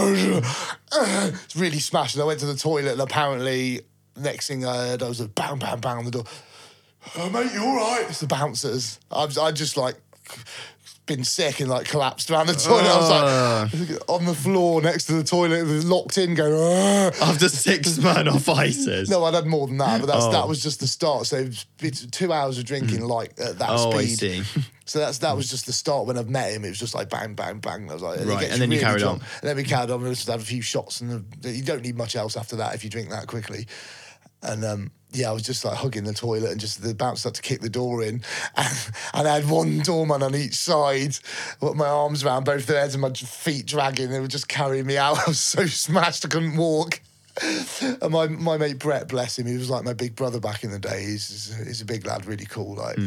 it's 0.94 1.56
really 1.58 1.80
smashed. 1.80 2.16
And 2.16 2.22
I 2.24 2.26
went 2.26 2.40
to 2.40 2.46
the 2.46 2.56
toilet 2.56 2.94
and 2.94 3.02
apparently 3.02 3.82
next 4.20 4.48
thing 4.48 4.66
I 4.66 4.76
heard, 4.88 5.04
I 5.04 5.08
was 5.08 5.20
a 5.20 5.28
bang, 5.28 5.60
bang, 5.60 5.80
bang 5.80 5.98
on 5.98 6.06
the 6.06 6.12
door. 6.12 6.24
Oh, 7.18 7.30
mate, 7.30 7.52
you 7.54 7.64
all 7.64 7.76
right? 7.76 8.06
It's 8.10 8.20
the 8.20 8.28
bouncers. 8.28 9.00
I 9.12 9.26
was, 9.26 9.38
I 9.38 9.52
just 9.52 9.78
like 9.78 9.96
been 11.10 11.24
sick 11.24 11.60
and 11.60 11.70
like 11.70 11.88
collapsed 11.88 12.30
around 12.32 12.48
the 12.48 12.54
toilet. 12.54 12.86
I 12.86 12.98
was 12.98 13.10
like 13.10 13.24
ah. 13.24 14.14
on 14.14 14.26
the 14.26 14.34
floor 14.34 14.82
next 14.82 15.06
to 15.06 15.14
the 15.14 15.24
toilet, 15.24 15.66
locked 15.84 16.18
in, 16.18 16.36
going. 16.36 16.54
"Argh." 16.54 17.20
After 17.20 17.50
six 17.50 17.98
Smirnoff 17.98 18.48
ices. 18.56 19.10
No, 19.10 19.26
I'd 19.26 19.34
had 19.34 19.46
more 19.48 19.68
than 19.68 19.78
that, 19.80 20.00
but 20.00 20.06
that's, 20.06 20.26
Oh. 20.26 20.32
that 20.32 20.48
was 20.48 20.62
just 20.62 20.80
the 20.80 20.88
start. 20.88 21.26
So 21.26 21.50
it's 21.82 22.06
two 22.06 22.32
hours 22.32 22.58
of 22.60 22.66
drinking 22.66 23.00
mm. 23.00 23.10
like 23.10 23.32
at 23.40 23.58
that 23.60 23.70
Oh, 23.72 23.92
speed. 23.92 24.46
So 24.86 25.00
that's 25.00 25.20
that 25.20 25.36
was 25.36 25.50
just 25.50 25.66
the 25.66 25.74
start. 25.74 26.06
When 26.06 26.18
I've 26.18 26.30
met 26.30 26.52
him, 26.52 26.64
it 26.64 26.70
was 26.70 26.80
just 26.80 26.96
like 26.96 27.10
bang, 27.10 27.34
bang, 27.34 27.60
bang. 27.60 27.90
I 27.90 27.94
was 27.94 28.02
like, 28.02 28.20
it 28.20 28.28
Right, 28.28 28.50
and 28.50 28.62
then 28.62 28.72
you 28.72 28.80
carried 28.80 29.00
drunk. 29.02 29.22
on. 29.22 29.28
And 29.42 29.50
then 29.50 29.56
we 29.56 29.64
carried 29.64 29.92
on. 29.92 30.02
We 30.02 30.10
just 30.10 30.28
had 30.28 30.40
a 30.40 30.44
few 30.44 30.62
shots, 30.62 31.02
and 31.02 31.26
you 31.44 31.64
don't 31.64 31.82
need 31.84 31.98
much 31.98 32.16
else 32.16 32.38
after 32.38 32.56
that 32.58 32.76
if 32.76 32.84
you 32.84 32.90
drink 32.90 33.10
that 33.10 33.28
quickly. 33.28 33.68
And 34.41 34.63
um, 34.63 34.91
yeah, 35.12 35.29
I 35.29 35.34
was 35.34 35.43
just 35.43 35.65
like 35.65 35.75
hugging 35.75 36.03
the 36.03 36.13
toilet, 36.13 36.51
and 36.51 36.60
just 36.60 36.81
the 36.81 36.93
bouncer 36.93 37.29
had 37.29 37.36
to 37.36 37.41
kick 37.41 37.62
the 37.62 37.69
door 37.69 38.03
in, 38.03 38.22
and, 38.55 38.91
and 39.13 39.27
I 39.27 39.36
had 39.36 39.50
one 39.50 39.79
doorman 39.79 40.24
on 40.24 40.36
each 40.36 40.55
side, 40.55 41.17
with 41.62 41.75
my 41.75 41.88
arms 41.88 42.24
around 42.24 42.46
both 42.46 42.65
their 42.65 42.79
heads 42.79 42.93
and 42.93 43.01
my 43.01 43.12
feet 43.12 43.65
dragging. 43.65 44.10
They 44.12 44.19
were 44.19 44.27
just 44.27 44.48
carrying 44.48 44.86
me 44.86 44.98
out. 44.98 45.17
I 45.27 45.29
was 45.29 45.39
so 45.39 45.65
smashed 45.65 46.25
I 46.25 46.29
couldn't 46.29 46.58
walk. 46.58 47.02
And 48.02 48.12
my, 48.12 48.28
my 48.28 48.58
mate 48.58 48.80
Brett, 48.80 49.08
bless 49.08 49.39
him, 49.39 49.47
he 49.47 49.56
was 49.56 49.69
like 49.69 49.86
my 49.86 49.93
big 49.93 50.13
brother 50.13 50.41
back 50.41 50.65
in 50.65 50.71
the 50.71 50.80
day. 50.80 51.06
He's, 51.06 51.30
he's, 51.30 51.60
a, 51.60 51.65
he's 51.65 51.82
a 51.82 51.86
big 51.86 52.06
lad, 52.06 52.25
really 52.25 52.45
cool. 52.45 52.75
Like, 52.75 52.97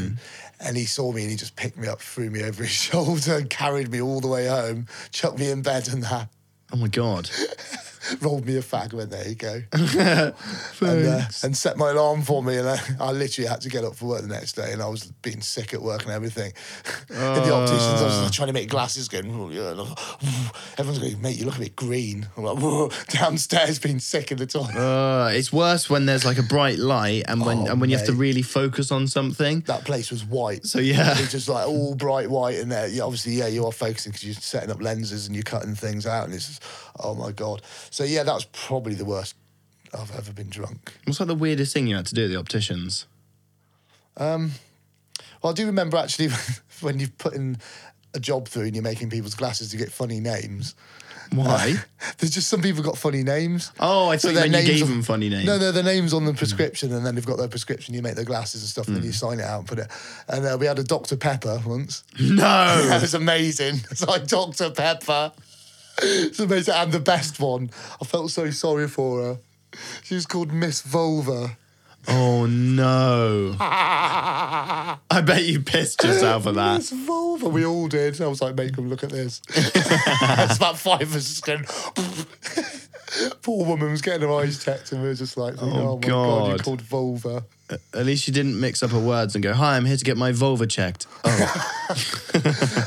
and 0.61 0.77
he 0.77 0.87
saw 0.87 1.13
me 1.13 1.23
and 1.23 1.31
he 1.31 1.37
just 1.37 1.55
picked 1.55 1.77
me 1.77 1.87
up, 1.87 2.01
threw 2.01 2.31
me 2.31 2.43
over 2.43 2.63
his 2.63 2.73
shoulder, 2.73 3.37
and 3.37 3.51
carried 3.51 3.91
me 3.91 4.01
all 4.01 4.21
the 4.21 4.29
way 4.29 4.47
home, 4.47 4.87
chucked 5.11 5.39
me 5.39 5.51
in 5.51 5.61
bed, 5.61 5.89
and 5.89 6.03
that 6.05 6.29
Oh 6.73 6.77
my 6.77 6.89
god. 6.89 7.29
rolled 8.21 8.47
me 8.47 8.57
a 8.57 8.63
fag. 8.63 8.93
Went 8.93 9.11
there 9.11 9.27
you 9.29 9.35
go, 9.35 9.63
and, 9.73 11.07
uh, 11.07 11.23
and 11.43 11.57
set 11.57 11.77
my 11.77 11.91
alarm 11.91 12.23
for 12.23 12.43
me. 12.43 12.57
And 12.57 12.69
I, 12.69 12.79
I 13.01 13.13
literally 13.13 13.49
had 13.49 13.61
to 13.63 13.69
get 13.69 13.85
up 13.85 13.97
for 13.97 14.07
work 14.07 14.23
the 14.23 14.29
next 14.29 14.53
day, 14.55 14.73
and 14.73 14.83
I 14.83 14.89
was 14.89 15.05
being 15.23 15.41
sick 15.41 15.73
at 15.75 15.83
work 15.83 16.03
and 16.03 16.13
everything. 16.13 16.53
in 17.09 17.17
the 17.17 17.55
opticians, 17.55 18.03
I 18.03 18.23
was 18.23 18.31
trying 18.31 18.49
to 18.49 18.53
make 18.53 18.69
glasses, 18.69 19.09
going, 19.09 19.31
"Oh, 19.35 19.51
yeah," 19.51 19.71
and 19.71 19.81
I 19.81 19.83
was 19.83 19.91
like, 19.91 20.79
everyone's 20.79 20.99
going, 20.99 21.23
mate, 21.23 21.39
you 21.39 21.47
look 21.47 21.57
a 21.57 21.61
bit 21.61 21.77
green. 21.77 22.27
I'm 22.37 22.45
like, 22.45 22.59
"Whoa," 22.59 22.91
downstairs, 23.09 23.79
being 23.79 23.99
sick 23.99 24.31
in 24.33 24.39
the 24.39 24.47
toilet. 24.47 24.77
Uh, 24.77 25.31
it's 25.33 25.53
worse 25.53 25.89
when 25.89 26.07
there's 26.07 26.25
like 26.25 26.39
a 26.39 26.43
bright 26.43 26.79
light 26.79 27.25
and 27.29 27.45
when 27.45 27.53
Oh, 27.63 27.67
and 27.67 27.81
when 27.81 27.91
you 27.91 27.97
have 27.97 28.07
to 28.07 28.13
really 28.13 28.43
focus 28.43 28.91
on 28.91 29.07
something. 29.07 29.61
that 29.67 29.85
place 29.85 30.11
was 30.11 30.25
white. 30.25 30.65
So 30.67 30.79
yeah. 30.79 31.13
It's 31.19 31.33
just 31.33 31.49
like 31.49 31.67
all 31.69 31.95
bright 31.95 32.31
white 32.31 32.57
in 32.57 32.69
there. 32.71 32.89
Yeah, 32.89 33.03
obviously, 33.05 33.35
yeah, 33.35 33.47
you 33.47 33.65
are 33.67 33.73
focusing 33.73 34.11
because 34.13 34.25
you're 34.25 34.35
setting 34.35 34.71
up 34.71 34.81
lenses 34.81 35.27
and 35.27 35.37
you're 35.37 35.43
cutting 35.43 35.75
things 35.75 36.07
out, 36.07 36.25
and 36.25 36.35
it's 36.35 36.49
just, 36.49 36.63
oh 37.01 37.15
my 37.15 37.31
god. 37.33 37.63
So 37.93 38.05
yeah, 38.05 38.23
that 38.23 38.33
was 38.33 38.47
probably 38.47 38.95
the 38.95 39.05
worst 39.05 39.35
I've 39.93 40.17
ever 40.17 40.33
been 40.33 40.49
drunk. 40.49 40.95
What's 41.05 41.21
like 41.21 41.27
the 41.27 41.35
weirdest 41.35 41.75
thing 41.75 41.87
you 41.87 41.95
had 41.97 42.07
to 42.07 42.15
do 42.15 42.25
at 42.25 42.31
the 42.31 42.39
opticians? 42.39 43.07
Well, 44.19 44.51
I 45.45 45.53
do 45.53 45.67
remember 45.67 45.99
actually 45.99 46.29
when 46.81 46.99
you've 46.99 47.17
put 47.19 47.35
in 47.35 47.59
a 48.15 48.21
job 48.21 48.49
through 48.49 48.65
and 48.65 48.75
you're 48.75 48.83
making 48.83 49.11
people's 49.11 49.35
glasses 49.35 49.71
to 49.73 49.77
get 49.77 49.93
funny 49.93 50.21
names. 50.21 50.75
Why? 51.35 51.75
There's 52.19 52.33
just 52.33 52.49
some 52.49 52.63
people 52.63 52.83
got 52.83 52.97
funny 52.97 53.23
names. 53.23 53.73
Oh, 53.81 54.09
I 54.09 54.17
thought 54.17 54.29
you 54.29 54.35
their 54.37 54.49
meant 54.49 54.65
you 54.65 54.69
names 54.71 54.81
gave 54.81 54.89
on- 54.89 54.95
them 54.97 55.03
funny 55.03 55.29
names. 55.29 55.45
No, 55.45 55.59
no, 55.59 55.71
the 55.73 55.83
names 55.83 56.13
on 56.15 56.25
the 56.25 56.35
prescription, 56.35 56.93
and 56.95 57.05
then 57.05 57.15
they've 57.15 57.27
got 57.27 57.37
their 57.39 57.49
prescription. 57.49 57.95
You 57.95 58.03
make 58.03 58.15
their 58.17 58.25
glasses 58.25 58.63
and 58.63 58.69
stuff, 58.71 58.87
and 58.89 58.97
then 58.97 59.05
you 59.05 59.13
sign 59.13 59.39
it 59.41 59.45
out 59.45 59.61
and 59.61 59.69
put 59.69 59.79
it. 59.79 59.89
And 60.29 60.45
uh, 60.47 60.57
we 60.59 60.67
had 60.67 60.79
a 60.79 60.85
Dr 60.85 61.17
Pepper 61.17 61.61
once. 61.67 62.05
No. 62.21 62.37
that 62.87 63.01
was 63.03 63.15
amazing. 63.15 63.77
It's 63.91 64.07
like 64.07 64.27
Dr 64.27 64.71
Pepper. 64.71 65.33
It's 66.03 66.41
amazing, 66.41 66.75
and 66.75 66.93
the 66.93 67.01
best 67.01 67.41
one. 67.41 67.71
I 68.01 68.05
felt 68.05 68.31
so 68.31 68.51
sorry 68.51 68.89
for 68.89 69.23
her. 69.23 69.39
She 70.03 70.15
was 70.15 70.27
called 70.27 70.53
Miss 70.53 70.83
Vulva. 70.83 71.57
Oh 72.09 72.47
no. 72.47 73.57
I 73.61 74.99
bet 75.25 75.45
you 75.45 75.61
pissed 75.61 76.03
yourself 76.03 76.47
at 76.47 76.55
that. 76.55 76.79
Miss 76.79 76.91
Vulva. 76.91 77.49
We 77.49 77.65
all 77.65 77.89
did. 77.89 78.21
I 78.21 78.27
was 78.27 78.43
like, 78.43 78.57
make 78.57 78.75
them 78.75 78.89
look 78.89 79.05
at 79.05 79.11
this. 79.11 79.41
it's 79.49 80.57
about 80.57 80.79
five 80.79 81.03
of 81.03 81.15
us 81.15 81.29
just 81.29 81.47
going. 81.47 81.65
Poor 83.43 83.67
woman 83.67 83.91
was 83.91 84.01
getting 84.01 84.23
her 84.23 84.33
eyes 84.35 84.63
checked, 84.65 84.93
and 84.93 85.03
we 85.03 85.09
were 85.09 85.15
just 85.15 85.37
like, 85.37 85.55
oh, 85.61 85.71
Oh, 85.71 85.95
my 85.97 86.09
god, 86.09 86.53
you 86.53 86.59
called 86.65 86.81
vulva. 86.81 87.45
At 87.95 88.05
least 88.07 88.27
you 88.29 88.35
didn't 88.35 88.59
mix 88.61 88.83
up 88.83 88.91
her 88.91 88.99
words 89.01 89.35
and 89.35 89.43
go, 89.43 89.55
"Hi, 89.55 89.77
I'm 89.77 89.87
here 89.87 89.97
to 89.97 90.05
get 90.05 90.19
my 90.19 90.31
vulva 90.33 90.67
checked." 90.67 91.07
Oh, 91.25 91.91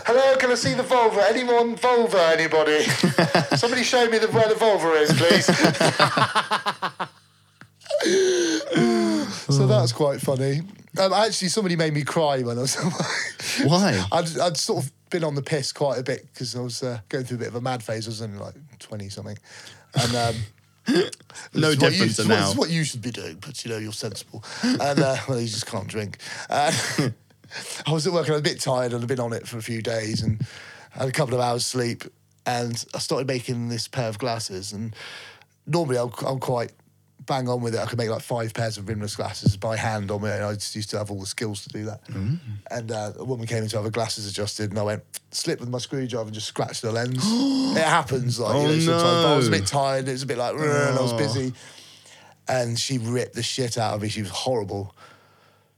Hello, 0.05 0.35
can 0.37 0.51
I 0.51 0.55
see 0.55 0.73
the 0.75 0.83
vulva? 0.83 1.25
Anyone 1.27 1.75
vulva? 1.75 2.33
Anybody? 2.37 2.83
Somebody 3.57 3.83
show 3.83 4.07
me 4.09 4.19
the, 4.19 4.27
where 4.27 4.47
the 4.47 4.53
vulva 4.55 4.91
is, 4.93 5.11
please. 5.13 5.45
so 9.55 9.67
that's 9.67 9.91
quite 9.91 10.21
funny. 10.21 10.61
Um, 10.99 11.13
actually, 11.13 11.49
somebody 11.49 11.75
made 11.75 11.93
me 11.93 12.03
cry 12.03 12.41
when 12.41 12.57
I 12.57 12.61
was. 12.61 12.75
Why? 13.65 14.05
I'd, 14.11 14.37
I'd 14.39 14.57
sort 14.57 14.83
of 14.85 14.91
been 15.09 15.23
on 15.23 15.35
the 15.35 15.41
piss 15.41 15.71
quite 15.71 15.99
a 15.99 16.03
bit 16.03 16.27
because 16.33 16.55
I 16.55 16.59
was 16.61 16.83
uh, 16.83 16.99
going 17.09 17.25
through 17.25 17.37
a 17.37 17.39
bit 17.39 17.47
of 17.49 17.55
a 17.55 17.61
mad 17.61 17.83
phase. 17.83 18.07
I 18.07 18.09
was 18.09 18.21
only 18.21 18.39
like 18.39 18.53
twenty 18.79 19.09
something, 19.09 19.37
and. 19.95 20.15
Um, 20.15 20.35
No 21.53 21.69
you- 21.69 21.75
difference 21.77 22.17
what- 22.19 22.27
now. 22.27 22.47
It's 22.47 22.55
what 22.57 22.69
you 22.69 22.83
should 22.83 23.01
be 23.01 23.11
doing, 23.11 23.37
but 23.41 23.63
you 23.65 23.71
know, 23.71 23.77
you're 23.77 23.91
sensible. 23.91 24.43
And 24.63 24.99
uh, 24.99 25.17
well, 25.27 25.39
you 25.39 25.47
just 25.47 25.65
can't 25.65 25.87
drink. 25.87 26.17
Uh, 26.49 26.71
I 27.87 27.91
was 27.91 28.05
at 28.05 28.13
work 28.13 28.25
and 28.27 28.31
I 28.31 28.33
was 28.33 28.41
a 28.41 28.43
bit 28.43 28.59
tired 28.61 28.93
and 28.93 29.01
I'd 29.01 29.07
been 29.07 29.19
on 29.19 29.33
it 29.33 29.47
for 29.47 29.57
a 29.57 29.61
few 29.61 29.81
days 29.81 30.21
and 30.21 30.45
had 30.91 31.07
a 31.09 31.11
couple 31.11 31.33
of 31.33 31.41
hours 31.41 31.65
sleep. 31.65 32.03
And 32.45 32.83
I 32.93 32.99
started 32.99 33.27
making 33.27 33.69
this 33.69 33.87
pair 33.87 34.07
of 34.09 34.19
glasses. 34.19 34.71
And 34.73 34.95
normally 35.65 35.97
I'm, 35.97 36.11
I'm 36.25 36.39
quite 36.39 36.71
bang 37.25 37.47
on 37.49 37.61
with 37.61 37.75
it. 37.75 37.79
I 37.81 37.85
could 37.85 37.97
make 37.97 38.09
like 38.09 38.21
five 38.21 38.53
pairs 38.53 38.77
of 38.77 38.87
rimless 38.87 39.15
glasses 39.15 39.57
by 39.57 39.75
hand 39.77 40.11
on 40.11 40.21
me, 40.21 40.29
and 40.29 40.43
I 40.43 40.53
just 40.53 40.75
used 40.75 40.89
to 40.91 40.97
have 40.97 41.09
all 41.11 41.19
the 41.19 41.25
skills 41.25 41.63
to 41.63 41.69
do 41.69 41.85
that. 41.85 42.05
Mm. 42.07 42.39
And 42.71 42.91
uh, 42.91 43.13
a 43.17 43.23
woman 43.23 43.47
came 43.47 43.63
in 43.63 43.69
to 43.69 43.75
have 43.77 43.85
her 43.85 43.91
glasses 43.91 44.27
adjusted, 44.29 44.69
and 44.71 44.79
I 44.79 44.83
went 44.83 45.03
slip 45.31 45.59
with 45.59 45.69
my 45.69 45.77
screwdriver 45.79 46.25
and 46.25 46.33
just 46.33 46.47
scratched 46.47 46.81
the 46.81 46.91
lens. 46.91 47.17
it 47.77 47.83
happens, 47.83 48.39
like 48.39 48.53
you 48.55 48.59
Oh, 48.61 48.65
know, 48.67 48.79
sometimes. 48.79 49.23
But 49.23 49.33
I 49.33 49.35
was 49.35 49.47
a 49.47 49.51
bit 49.51 49.65
tired. 49.67 50.07
It 50.07 50.11
was 50.13 50.23
a 50.23 50.27
bit 50.27 50.37
like, 50.37 50.55
"Rrr," 50.55 50.89
and 50.89 50.97
I 50.97 51.01
was 51.01 51.13
Oh. 51.13 51.17
busy, 51.17 51.53
and 52.47 52.79
she 52.79 52.97
ripped 52.97 53.35
the 53.35 53.43
shit 53.43 53.77
out 53.77 53.95
of 53.95 54.01
me. 54.01 54.09
She 54.09 54.21
was 54.21 54.31
horrible. 54.31 54.93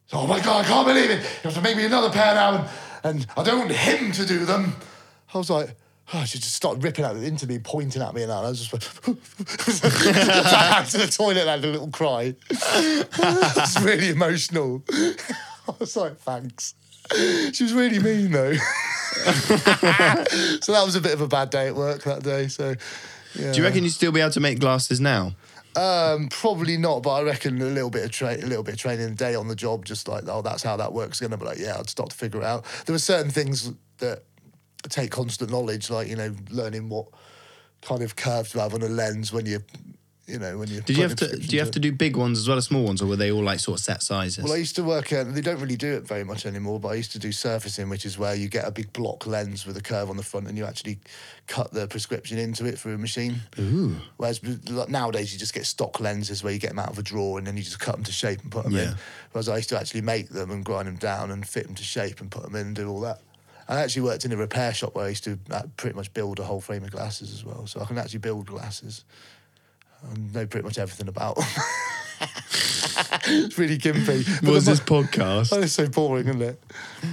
So, 0.07 0.19
Oh 0.19 0.27
my 0.27 0.39
god, 0.39 0.65
I 0.65 0.67
can't 0.67 0.87
believe 0.87 1.09
it! 1.09 1.19
You 1.19 1.25
have 1.43 1.53
to 1.55 1.61
make 1.61 1.75
me 1.77 1.85
another 1.85 2.09
pair 2.09 2.33
now, 2.33 2.55
and, 2.57 2.69
and 3.03 3.27
I 3.37 3.43
don't 3.43 3.59
want 3.59 3.71
him 3.71 4.11
to 4.13 4.25
do 4.25 4.45
them. 4.45 4.73
I 5.33 5.37
was 5.37 5.49
like, 5.49 5.75
oh, 6.13 6.23
she 6.25 6.39
just 6.39 6.55
started 6.55 6.83
ripping 6.83 7.05
out 7.05 7.15
into 7.17 7.47
me, 7.47 7.59
pointing 7.59 8.01
at 8.01 8.13
me, 8.13 8.23
and 8.23 8.31
that. 8.31 8.37
And 8.37 8.47
I 8.47 8.49
was 8.49 8.65
just 8.65 8.73
went, 8.73 8.83
back 10.43 10.87
to 10.89 10.97
the 10.97 11.07
toilet 11.07 11.37
and 11.37 11.49
had 11.49 11.63
a 11.63 11.67
little 11.67 11.89
cry. 11.89 12.35
it's 12.49 13.81
really 13.81 14.09
emotional. 14.09 14.83
I 14.89 15.73
was 15.79 15.95
like, 15.95 16.17
thanks. 16.17 16.75
She 17.53 17.63
was 17.63 17.73
really 17.73 17.99
mean 17.99 18.31
though. 18.31 18.53
so 18.53 18.59
that 20.73 20.81
was 20.85 20.95
a 20.95 21.01
bit 21.01 21.13
of 21.13 21.21
a 21.21 21.27
bad 21.27 21.49
day 21.49 21.67
at 21.67 21.75
work 21.75 22.03
that 22.03 22.21
day. 22.21 22.49
So, 22.49 22.75
yeah. 23.33 23.53
Do 23.53 23.59
you 23.59 23.63
reckon 23.63 23.83
you'd 23.83 23.93
still 23.93 24.11
be 24.11 24.19
able 24.19 24.31
to 24.31 24.41
make 24.41 24.59
glasses 24.59 24.99
now? 24.99 25.33
Um, 25.77 26.27
probably 26.29 26.75
not, 26.75 27.03
but 27.03 27.11
I 27.11 27.21
reckon 27.21 27.61
a 27.61 27.65
little 27.65 27.91
bit 27.91 28.03
of 28.03 28.11
tra- 28.11 28.35
a 28.35 28.47
little 28.47 28.63
bit 28.63 28.73
of 28.73 28.79
training 28.79 29.05
a 29.05 29.11
day 29.11 29.35
on 29.35 29.47
the 29.47 29.55
job, 29.55 29.85
just 29.85 30.07
like 30.07 30.23
oh, 30.27 30.41
that's 30.41 30.63
how 30.63 30.75
that 30.77 30.91
works. 30.91 31.19
Going 31.19 31.31
to 31.31 31.37
be 31.37 31.45
like, 31.45 31.59
yeah, 31.59 31.77
I'd 31.77 31.89
start 31.89 32.09
to 32.09 32.15
figure 32.15 32.41
it 32.41 32.45
out. 32.45 32.65
There 32.85 32.93
were 32.93 32.99
certain 32.99 33.31
things 33.31 33.71
that 33.99 34.23
take 34.89 35.11
constant 35.11 35.51
knowledge, 35.51 35.89
like 35.89 36.07
you 36.07 36.15
know, 36.15 36.33
learning 36.49 36.89
what 36.89 37.07
kind 37.81 38.01
of 38.01 38.15
curves 38.15 38.51
to 38.51 38.61
have 38.61 38.73
on 38.73 38.81
a 38.81 38.89
lens 38.89 39.31
when 39.31 39.45
you, 39.45 39.59
you 40.25 40.39
know, 40.39 40.57
when 40.57 40.67
you. 40.67 40.81
Did 40.81 40.97
you 40.97 41.03
have 41.03 41.15
to? 41.17 41.37
Do 41.37 41.55
you 41.55 41.59
have 41.59 41.71
to 41.71 41.79
do 41.79 41.91
big 41.91 42.17
ones 42.17 42.37
as 42.37 42.47
well 42.47 42.57
as 42.57 42.65
small 42.65 42.83
ones, 42.83 43.01
or 43.01 43.05
were 43.05 43.15
they 43.15 43.31
all 43.31 43.43
like 43.43 43.59
sort 43.59 43.79
of 43.79 43.83
set 43.83 44.03
sizes? 44.03 44.43
Well, 44.43 44.53
I 44.53 44.57
used 44.57 44.75
to 44.75 44.83
work 44.83 45.13
at, 45.13 45.33
they 45.33 45.41
don't 45.41 45.59
really 45.61 45.77
do 45.77 45.93
it 45.93 46.07
very 46.07 46.23
much 46.23 46.45
anymore, 46.45 46.79
but 46.79 46.89
I 46.89 46.95
used 46.95 47.11
to 47.13 47.19
do 47.19 47.31
surfacing, 47.31 47.87
which 47.87 48.05
is 48.05 48.17
where 48.17 48.35
you 48.35 48.49
get 48.49 48.67
a 48.67 48.71
big 48.71 48.91
block 48.91 49.25
lens 49.25 49.65
with 49.65 49.77
a 49.77 49.81
curve 49.81 50.09
on 50.09 50.17
the 50.17 50.23
front 50.23 50.47
and 50.47 50.57
you 50.57 50.65
actually 50.65 50.99
cut 51.47 51.71
the 51.71 51.87
prescription 51.87 52.37
into 52.37 52.65
it 52.65 52.77
through 52.77 52.95
a 52.95 52.97
machine. 52.97 53.35
Ooh. 53.57 53.95
Whereas 54.17 54.41
like, 54.69 54.89
nowadays 54.89 55.31
you 55.31 55.39
just 55.39 55.53
get 55.53 55.65
stock 55.65 56.01
lenses 56.01 56.43
where 56.43 56.51
you 56.51 56.59
get 56.59 56.71
them 56.71 56.79
out 56.79 56.89
of 56.89 56.99
a 56.99 57.03
drawer 57.03 57.37
and 57.37 57.47
then 57.47 57.55
you 57.55 57.63
just 57.63 57.79
cut 57.79 57.95
them 57.95 58.03
to 58.03 58.11
shape 58.11 58.41
and 58.41 58.51
put 58.51 58.65
them 58.65 58.75
in. 58.75 58.95
Whereas 59.31 59.47
I 59.47 59.57
used 59.57 59.69
to 59.69 59.79
actually 59.79 60.01
make 60.01 60.29
them 60.29 60.51
and 60.51 60.65
grind 60.65 60.87
them 60.87 60.97
down 60.97 61.31
and 61.31 61.47
fit 61.47 61.67
them 61.67 61.75
to 61.75 61.83
shape 61.83 62.19
and 62.19 62.29
put 62.29 62.43
them 62.43 62.55
in 62.55 62.67
and 62.67 62.75
do 62.75 62.89
all 62.89 62.99
that. 63.01 63.21
I 63.69 63.81
actually 63.81 64.03
worked 64.03 64.23
in 64.25 64.31
a 64.31 64.37
repair 64.37 64.73
shop 64.73 64.95
where 64.95 65.05
I 65.05 65.09
used 65.09 65.23
to 65.25 65.37
uh, 65.51 65.63
pretty 65.75 65.95
much 65.95 66.13
build 66.13 66.39
a 66.39 66.43
whole 66.43 66.61
frame 66.61 66.83
of 66.83 66.91
glasses 66.91 67.33
as 67.33 67.43
well. 67.43 67.67
So 67.67 67.81
I 67.81 67.85
can 67.85 67.97
actually 67.97 68.19
build 68.19 68.45
glasses. 68.47 69.03
I 70.03 70.17
know 70.33 70.45
pretty 70.45 70.63
much 70.65 70.77
everything 70.77 71.07
about 71.07 71.35
them. 71.35 71.45
it's 73.27 73.57
really 73.57 73.77
gimpy. 73.77 74.25
But 74.41 74.51
Was 74.51 74.65
this 74.65 74.79
podcast? 74.79 75.51
Oh, 75.53 75.61
it's 75.61 75.73
so 75.73 75.87
boring, 75.87 76.27
isn't 76.27 76.41
it? 76.41 76.61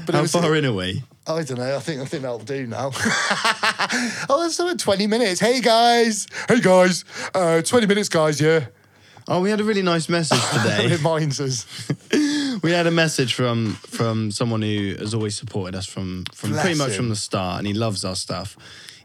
But 0.06 0.14
it 0.14 0.16
How 0.16 0.22
was- 0.22 0.32
far 0.32 0.54
in 0.54 0.64
are 0.66 0.72
we? 0.72 1.02
I 1.26 1.42
don't 1.42 1.56
know. 1.58 1.74
I 1.76 1.80
think 1.80 2.02
I 2.02 2.04
think 2.04 2.22
that'll 2.22 2.38
do 2.38 2.66
now. 2.66 2.90
oh, 4.28 4.40
that's 4.42 4.60
only 4.60 4.76
twenty 4.76 5.06
minutes. 5.06 5.40
Hey 5.40 5.62
guys, 5.62 6.26
hey 6.48 6.60
guys, 6.60 7.06
uh, 7.34 7.62
twenty 7.62 7.86
minutes, 7.86 8.10
guys. 8.10 8.38
Yeah, 8.38 8.66
Oh, 9.26 9.40
we 9.40 9.48
had 9.48 9.58
a 9.58 9.64
really 9.64 9.80
nice 9.80 10.10
message 10.10 10.38
today. 10.52 10.84
it 10.84 10.98
reminds 10.98 11.40
us. 11.40 11.64
We 12.62 12.70
had 12.72 12.86
a 12.86 12.90
message 12.90 13.34
from 13.34 13.74
from 13.74 14.30
someone 14.30 14.62
who 14.62 14.96
has 14.98 15.14
always 15.14 15.36
supported 15.36 15.74
us 15.76 15.86
from 15.86 16.24
from 16.32 16.50
Bless 16.50 16.62
pretty 16.62 16.78
much 16.78 16.90
him. 16.90 16.96
from 16.96 17.08
the 17.08 17.16
start, 17.16 17.58
and 17.58 17.66
he 17.66 17.74
loves 17.74 18.04
our 18.04 18.16
stuff. 18.16 18.56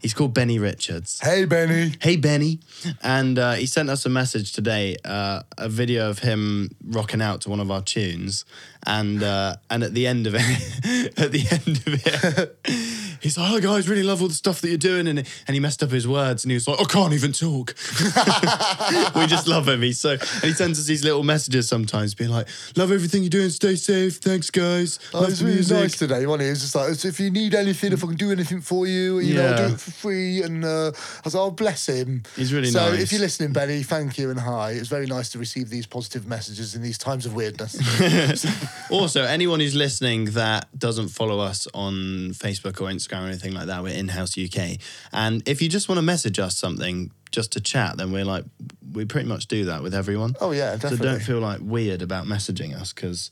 He's 0.01 0.13
called 0.13 0.33
Benny 0.33 0.59
Richards. 0.59 1.19
Hey 1.21 1.45
Benny. 1.45 1.93
Hey 2.01 2.15
Benny, 2.15 2.59
and 3.03 3.37
uh, 3.37 3.53
he 3.53 3.65
sent 3.65 3.89
us 3.89 4.05
a 4.05 4.09
message 4.09 4.53
today, 4.53 4.95
uh, 5.03 5.43
a 5.57 5.67
video 5.67 6.09
of 6.09 6.19
him 6.19 6.69
rocking 6.85 7.21
out 7.21 7.41
to 7.41 7.49
one 7.49 7.59
of 7.59 7.69
our 7.69 7.81
tunes, 7.81 8.45
and 8.85 9.21
uh, 9.21 9.55
and 9.69 9.83
at 9.83 9.93
the 9.93 10.07
end 10.07 10.25
of 10.25 10.35
it, 10.35 10.39
at 11.19 11.31
the 11.31 11.45
end 11.51 11.77
of 11.85 12.05
it, 12.05 12.59
he's 13.21 13.37
like, 13.37 13.51
"Oh 13.51 13.59
guys, 13.59 13.89
really 13.89 14.03
love 14.03 14.21
all 14.21 14.29
the 14.29 14.33
stuff 14.33 14.61
that 14.61 14.69
you're 14.69 14.77
doing," 14.77 15.07
and 15.07 15.19
and 15.19 15.53
he 15.53 15.59
messed 15.59 15.83
up 15.83 15.91
his 15.91 16.07
words, 16.07 16.43
and 16.43 16.51
he 16.51 16.55
was 16.55 16.67
like, 16.67 16.79
"I 16.79 16.85
can't 16.85 17.13
even 17.13 17.33
talk." 17.33 17.75
we 19.15 19.27
just 19.27 19.47
love 19.47 19.67
him. 19.67 19.81
He's 19.81 19.99
so, 19.99 20.11
and 20.11 20.43
he 20.43 20.53
sends 20.53 20.79
us 20.79 20.85
these 20.85 21.03
little 21.03 21.23
messages 21.23 21.67
sometimes, 21.67 22.15
being 22.15 22.31
like, 22.31 22.47
"Love 22.75 22.91
everything 22.91 23.23
you're 23.23 23.29
doing. 23.29 23.49
Stay 23.49 23.75
safe. 23.75 24.17
Thanks, 24.17 24.49
guys. 24.49 24.99
Oh, 25.13 25.21
love 25.21 25.29
it's 25.29 25.39
the 25.39 25.45
really 25.45 25.55
music." 25.57 25.77
nice 25.77 25.97
today, 25.97 26.25
wasn't 26.25 26.43
it? 26.43 26.47
It 26.47 26.49
was 26.51 26.61
just 26.61 26.75
like, 26.75 27.05
if 27.05 27.19
you 27.19 27.31
need 27.31 27.53
anything, 27.53 27.91
if 27.91 28.03
I 28.03 28.07
can 28.07 28.15
do 28.15 28.31
anything 28.31 28.61
for 28.61 28.87
you, 28.87 29.19
you 29.19 29.35
know, 29.35 29.47
I'll 29.47 29.67
do 29.67 29.73
it 29.73 29.79
for 29.79 29.88
free. 29.89 30.41
And 30.41 30.63
uh, 30.63 30.87
I 30.87 31.21
was 31.23 31.35
like, 31.35 31.43
oh, 31.43 31.51
bless 31.51 31.87
him. 31.87 32.23
He's 32.35 32.53
really 32.53 32.69
so 32.69 32.91
nice. 32.91 33.01
if 33.01 33.11
you're 33.11 33.21
listening, 33.21 33.53
Benny, 33.53 33.83
thank 33.83 34.17
you 34.17 34.29
and 34.29 34.39
hi. 34.39 34.71
It's 34.71 34.89
very 34.89 35.05
nice 35.05 35.29
to 35.31 35.39
receive 35.39 35.69
these 35.69 35.85
positive 35.85 36.27
messages 36.27 36.75
in 36.75 36.81
these 36.81 36.97
times 36.97 37.25
of 37.25 37.33
weirdness. 37.35 37.79
Also, 38.89 39.23
anyone 39.23 39.59
who's 39.59 39.75
listening 39.75 40.25
that 40.31 40.67
doesn't 40.77 41.09
follow 41.09 41.39
us 41.39 41.67
on 41.75 42.31
Facebook 42.31 42.81
or 42.81 42.85
Instagram 42.85 43.23
or 43.23 43.27
anything 43.27 43.53
like 43.53 43.67
that, 43.67 43.83
we're 43.83 43.93
in 43.93 44.07
House 44.07 44.35
UK. 44.35 44.79
And 45.13 45.47
if 45.47 45.61
you 45.61 45.69
just 45.69 45.87
want 45.87 45.97
to 45.99 46.01
message 46.01 46.39
us 46.39 46.57
something 46.57 47.11
just 47.31 47.51
to 47.51 47.61
chat, 47.61 47.97
then 47.97 48.11
we're 48.11 48.25
like, 48.25 48.45
we 48.91 49.05
pretty 49.05 49.27
much 49.27 49.47
do 49.47 49.65
that 49.65 49.83
with 49.83 49.93
everyone. 49.93 50.35
oh, 50.41 50.51
yeah, 50.51 50.77
so 50.79 50.95
don't 50.95 51.21
feel 51.21 51.39
like 51.39 51.59
weird 51.61 52.01
about 52.01 52.25
messaging 52.25 52.75
us 52.75 52.91
because 52.91 53.29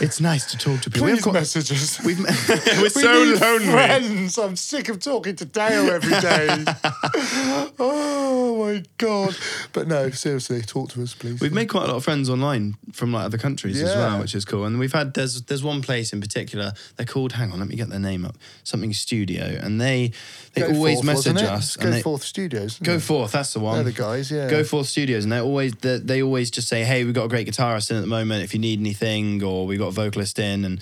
it's 0.00 0.20
nice 0.20 0.50
to 0.50 0.58
talk 0.58 0.80
to 0.82 0.90
people. 0.90 1.06
Please 1.08 1.14
We've 1.16 1.24
got- 1.24 1.34
message 1.34 1.72
us. 1.72 2.02
We've, 2.04 2.18
we're 2.78 2.82
We 2.82 2.88
so 2.88 3.12
lonely. 3.40 3.66
friends. 3.66 4.38
I'm 4.38 4.56
sick 4.56 4.88
of 4.88 5.00
talking 5.00 5.36
to 5.36 5.44
Dale 5.44 5.90
every 5.90 6.20
day. 6.20 6.64
oh 7.78 8.64
my 8.64 8.82
god! 8.98 9.36
But 9.72 9.88
no, 9.88 10.10
seriously, 10.10 10.62
talk 10.62 10.90
to 10.90 11.02
us, 11.02 11.14
please. 11.14 11.40
We've 11.40 11.52
made 11.52 11.68
quite 11.68 11.84
a 11.84 11.86
lot 11.88 11.96
of 11.96 12.04
friends 12.04 12.30
online 12.30 12.76
from 12.92 13.12
like 13.12 13.24
other 13.24 13.38
countries 13.38 13.80
as 13.82 13.94
well, 13.94 14.20
which 14.20 14.34
is 14.34 14.44
cool. 14.44 14.64
And 14.64 14.78
we've 14.78 14.92
had 14.92 15.14
there's 15.14 15.42
there's 15.42 15.62
one 15.64 15.82
place 15.82 16.12
in 16.12 16.20
particular. 16.20 16.72
They're 16.96 17.06
called. 17.06 17.32
Hang 17.32 17.52
on, 17.52 17.58
let 17.58 17.68
me 17.68 17.76
get 17.76 17.88
their 17.88 17.98
name 18.00 18.24
up. 18.24 18.36
Something 18.64 18.92
Studio, 18.92 19.44
and 19.60 19.80
they 19.80 20.12
they 20.54 20.62
Go 20.62 20.74
always 20.74 20.96
Forth, 20.96 21.06
message 21.06 21.42
us. 21.42 21.76
Go 21.76 21.90
they, 21.90 22.02
Forth 22.02 22.22
Studios. 22.24 22.78
Go 22.78 22.94
it? 22.94 23.02
forth, 23.02 23.32
that's 23.32 23.52
the 23.52 23.60
one. 23.60 23.76
They're 23.76 23.84
the 23.84 23.92
guys, 23.92 24.30
yeah. 24.30 24.48
Go 24.50 24.64
Forth 24.64 24.86
Studios, 24.88 25.24
and 25.24 25.32
they 25.32 25.40
always 25.40 25.72
they, 25.76 25.98
they 25.98 26.22
always 26.22 26.50
just 26.50 26.68
say, 26.68 26.84
"Hey, 26.84 27.04
we've 27.04 27.14
got 27.14 27.24
a 27.24 27.28
great 27.28 27.48
guitarist 27.48 27.90
in 27.90 27.96
at 27.96 28.00
the 28.00 28.06
moment. 28.06 28.44
If 28.44 28.52
you 28.54 28.60
need 28.60 28.78
anything, 28.80 29.42
or 29.42 29.66
we've 29.72 29.80
got 29.80 29.88
a 29.88 29.92
vocalist 29.92 30.38
in, 30.38 30.64
and 30.64 30.80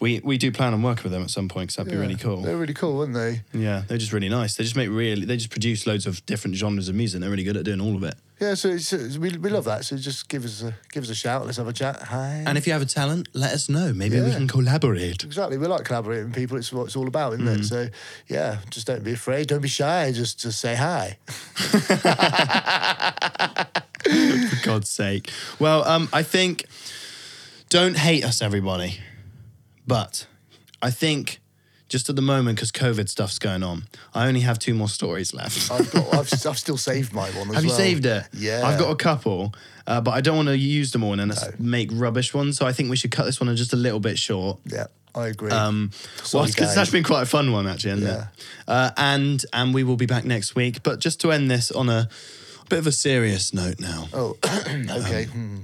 we 0.00 0.20
we 0.22 0.38
do 0.38 0.52
plan 0.52 0.74
on 0.74 0.82
working 0.82 1.04
with 1.04 1.12
them 1.12 1.22
at 1.22 1.30
some 1.30 1.48
point 1.48 1.68
because 1.68 1.76
that'd 1.76 1.92
be 1.92 1.98
really 1.98 2.14
cool. 2.16 2.42
They're 2.42 2.56
really 2.56 2.74
cool, 2.74 3.00
aren't 3.00 3.14
they? 3.14 3.42
yeah, 3.52 3.82
they're 3.88 3.98
just 3.98 4.12
really 4.12 4.28
nice. 4.28 4.54
They 4.56 4.64
just 4.64 4.76
make 4.76 4.88
really 4.90 5.24
they 5.24 5.36
just 5.36 5.50
produce 5.50 5.86
loads 5.86 6.06
of 6.06 6.24
different 6.26 6.56
genres 6.56 6.88
of 6.88 6.94
music. 6.94 7.20
They're 7.20 7.30
really 7.30 7.44
good 7.44 7.56
at 7.56 7.64
doing 7.64 7.80
all 7.80 7.96
of 7.96 8.02
it. 8.04 8.14
Yeah, 8.40 8.54
so 8.54 8.68
it's, 8.68 8.92
it's- 8.92 9.18
we, 9.18 9.36
we 9.36 9.50
love 9.50 9.64
that. 9.64 9.84
So 9.84 9.96
just 9.96 10.28
give 10.28 10.44
us 10.44 10.62
a 10.62 10.72
give 10.92 11.02
us 11.02 11.10
a 11.10 11.14
shout. 11.16 11.44
Let's 11.44 11.56
have 11.56 11.66
a 11.66 11.72
chat. 11.72 12.00
Hi. 12.02 12.44
And 12.46 12.56
if 12.56 12.68
you 12.68 12.72
have 12.72 12.82
a 12.82 12.86
talent, 12.86 13.26
let 13.34 13.52
us 13.52 13.68
know. 13.68 13.92
Maybe 13.92 14.20
we 14.20 14.30
can 14.30 14.46
collaborate. 14.46 15.24
exactly, 15.24 15.58
we 15.58 15.66
like 15.66 15.84
collaborating 15.84 16.30
people. 16.30 16.56
It's 16.56 16.72
what 16.72 16.84
it's 16.84 16.94
all 16.94 17.08
about, 17.08 17.32
isn't 17.32 17.44
Mm. 17.46 17.58
it? 17.58 17.64
So 17.64 17.88
yeah, 18.28 18.58
just 18.70 18.86
don't 18.86 19.02
be 19.02 19.14
afraid. 19.14 19.48
Don't 19.48 19.62
be 19.62 19.66
shy. 19.68 20.12
Just 20.12 20.38
just 20.38 20.60
say 20.60 20.76
hi. 20.76 21.18
For 24.08 24.64
God's 24.64 24.88
sake. 24.88 25.30
Well, 25.58 25.84
um, 25.84 26.08
I 26.12 26.22
think 26.22 26.64
don't 27.68 27.96
hate 27.96 28.24
us, 28.24 28.40
everybody. 28.42 28.98
But 29.86 30.26
I 30.82 30.90
think 30.90 31.40
just 31.88 32.08
at 32.10 32.16
the 32.16 32.22
moment, 32.22 32.56
because 32.56 32.70
COVID 32.72 33.08
stuff's 33.08 33.38
going 33.38 33.62
on, 33.62 33.84
I 34.14 34.28
only 34.28 34.40
have 34.40 34.58
two 34.58 34.74
more 34.74 34.88
stories 34.88 35.32
left. 35.32 35.70
I've 35.70 35.90
got. 35.90 36.06
I've, 36.14 36.32
I've 36.46 36.58
still 36.58 36.76
saved 36.76 37.12
my 37.12 37.30
one. 37.30 37.48
As 37.50 37.54
Have 37.56 37.64
you 37.64 37.70
well. 37.70 37.78
saved 37.78 38.06
it? 38.06 38.24
Yeah. 38.34 38.62
I've 38.66 38.78
got 38.78 38.90
a 38.90 38.96
couple, 38.96 39.54
uh, 39.86 40.00
but 40.00 40.10
I 40.12 40.20
don't 40.20 40.36
want 40.36 40.48
to 40.48 40.58
use 40.58 40.92
them 40.92 41.02
all 41.02 41.12
and 41.12 41.20
then 41.20 41.30
us 41.30 41.48
make 41.58 41.90
rubbish 41.92 42.34
ones. 42.34 42.58
So 42.58 42.66
I 42.66 42.72
think 42.72 42.90
we 42.90 42.96
should 42.96 43.10
cut 43.10 43.24
this 43.24 43.40
one 43.40 43.54
just 43.56 43.72
a 43.72 43.76
little 43.76 44.00
bit 44.00 44.18
short. 44.18 44.58
Yeah, 44.66 44.86
I 45.14 45.28
agree. 45.28 45.50
Um, 45.50 45.90
well, 46.34 46.46
because 46.46 46.74
that's 46.74 46.90
been 46.90 47.04
quite 47.04 47.22
a 47.22 47.26
fun 47.26 47.52
one 47.52 47.66
actually, 47.66 47.92
isn't 47.92 48.06
Yeah. 48.06 48.22
it? 48.22 48.44
Uh, 48.68 48.90
and 48.98 49.44
and 49.54 49.72
we 49.72 49.82
will 49.84 49.96
be 49.96 50.06
back 50.06 50.24
next 50.26 50.54
week. 50.54 50.82
But 50.82 51.00
just 51.00 51.20
to 51.22 51.32
end 51.32 51.50
this 51.50 51.70
on 51.70 51.88
a 51.88 52.08
bit 52.68 52.80
of 52.80 52.86
a 52.86 52.92
serious 52.92 53.54
note 53.54 53.80
now. 53.80 54.08
oh, 54.12 54.36
okay. 54.44 55.24
Um, 55.24 55.30
hmm. 55.30 55.56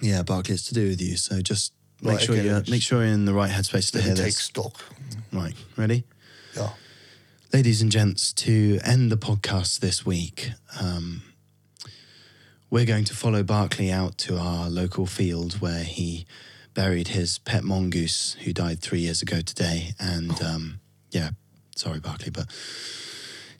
Yeah, 0.00 0.22
Barclays 0.22 0.64
to 0.66 0.74
do 0.74 0.88
with 0.88 1.00
you. 1.00 1.16
So 1.16 1.40
just 1.40 1.72
make 2.02 2.14
Right, 2.14 2.22
sure 2.22 2.34
okay, 2.34 2.44
you 2.44 2.52
let's- 2.52 2.68
make 2.70 2.82
sure 2.82 3.04
you're 3.04 3.12
in 3.14 3.24
the 3.24 3.34
right 3.34 3.50
headspace 3.50 3.90
to 3.92 4.02
hear 4.02 4.14
take 4.14 4.26
this. 4.26 4.38
stock. 4.38 4.82
Right, 5.32 5.54
ready? 5.76 6.04
Yeah. 6.56 6.70
Ladies 7.52 7.80
and 7.80 7.90
gents, 7.90 8.32
to 8.34 8.78
end 8.84 9.10
the 9.10 9.16
podcast 9.16 9.80
this 9.80 10.04
week, 10.04 10.50
um, 10.80 11.22
we're 12.68 12.84
going 12.84 13.04
to 13.04 13.14
follow 13.14 13.42
Barkley 13.42 13.90
out 13.90 14.18
to 14.18 14.36
our 14.36 14.68
local 14.68 15.06
field 15.06 15.60
where 15.60 15.84
he 15.84 16.26
buried 16.74 17.08
his 17.08 17.38
pet 17.38 17.64
mongoose 17.64 18.36
who 18.44 18.52
died 18.52 18.80
three 18.82 19.00
years 19.00 19.22
ago 19.22 19.40
today. 19.40 19.94
And 19.98 20.42
um, 20.42 20.80
yeah, 21.10 21.30
sorry, 21.74 22.00
Barkley, 22.00 22.30
but 22.30 22.46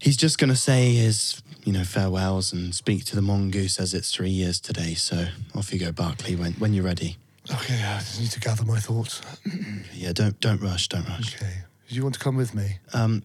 he's 0.07 0.16
just 0.16 0.38
going 0.38 0.49
to 0.51 0.57
say 0.57 0.95
his, 0.95 1.42
you 1.64 1.73
know, 1.73 1.83
farewells 1.83 2.53
and 2.53 2.73
speak 2.73 3.05
to 3.07 3.16
the 3.16 3.21
mongoose 3.23 3.81
as 3.81 3.92
it's 3.92 4.12
three 4.14 4.31
years 4.31 4.61
today. 4.61 4.95
So 4.95 5.27
off 5.57 5.73
you 5.73 5.81
go, 5.81 5.90
Barclay, 5.90 6.37
when, 6.37 6.53
when 6.55 6.73
you're 6.73 6.85
ready. 6.85 7.16
Okay, 7.51 7.75
I 7.83 7.99
just 7.99 8.21
need 8.21 8.31
to 8.31 8.40
gather 8.40 8.64
my 8.64 8.79
thoughts. 8.79 9.21
Yeah, 9.92 10.12
don't 10.12 10.38
don't 10.40 10.61
rush, 10.61 10.88
don't 10.88 11.09
rush. 11.09 11.35
Okay. 11.37 11.53
Do 11.88 11.95
you 11.95 12.03
want 12.03 12.14
to 12.14 12.21
come 12.21 12.37
with 12.37 12.55
me? 12.55 12.79
Um, 12.92 13.23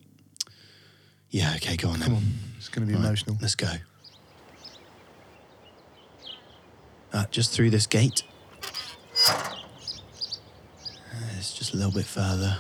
yeah, 1.30 1.54
okay, 1.58 1.76
go 1.76 1.89
on 1.89 2.00
Come 2.00 2.13
then. 2.13 2.24
on. 2.24 2.34
It's 2.58 2.70
going 2.70 2.88
to 2.88 2.91
be 2.91 2.98
Right, 2.98 3.06
emotional. 3.06 3.38
Let's 3.41 3.56
go. 3.56 3.72
Uh, 7.13 7.26
just 7.30 7.52
through 7.52 7.70
this 7.72 7.86
gate. 7.88 8.24
Uh, 9.28 9.58
It's 11.38 11.54
just 11.54 11.74
a 11.74 11.78
little 11.78 11.91
bit 11.91 12.06
further. 12.06 12.58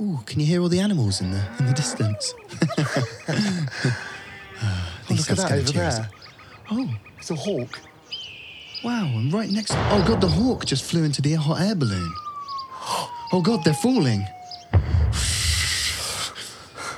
Ooh, 0.00 0.20
can 0.26 0.38
you 0.40 0.46
hear 0.46 0.60
all 0.62 0.68
the 0.68 0.78
animals 0.80 1.20
in 1.20 1.30
the 1.32 1.42
in 1.58 1.66
the 1.66 1.72
distance? 1.72 2.34
Ah, 4.60 4.92
oh, 5.08 5.14
look 5.14 5.30
at 5.30 5.36
that 5.36 5.52
over 5.52 5.70
there. 5.70 6.10
Oh, 6.72 6.90
It's 7.18 7.30
a 7.30 7.36
hawk. 7.36 7.78
wow! 8.82 9.04
And 9.06 9.32
right 9.32 9.48
next. 9.48 9.70
Oh 9.72 10.04
god, 10.04 10.20
the 10.20 10.26
hawk 10.26 10.66
just 10.66 10.82
flew 10.82 11.04
into 11.04 11.22
the 11.22 11.34
hot 11.34 11.60
air 11.60 11.74
balloon. 11.76 12.12
Oh 13.30 13.40
god, 13.42 13.62
they're 13.62 13.74
falling. 13.74 14.26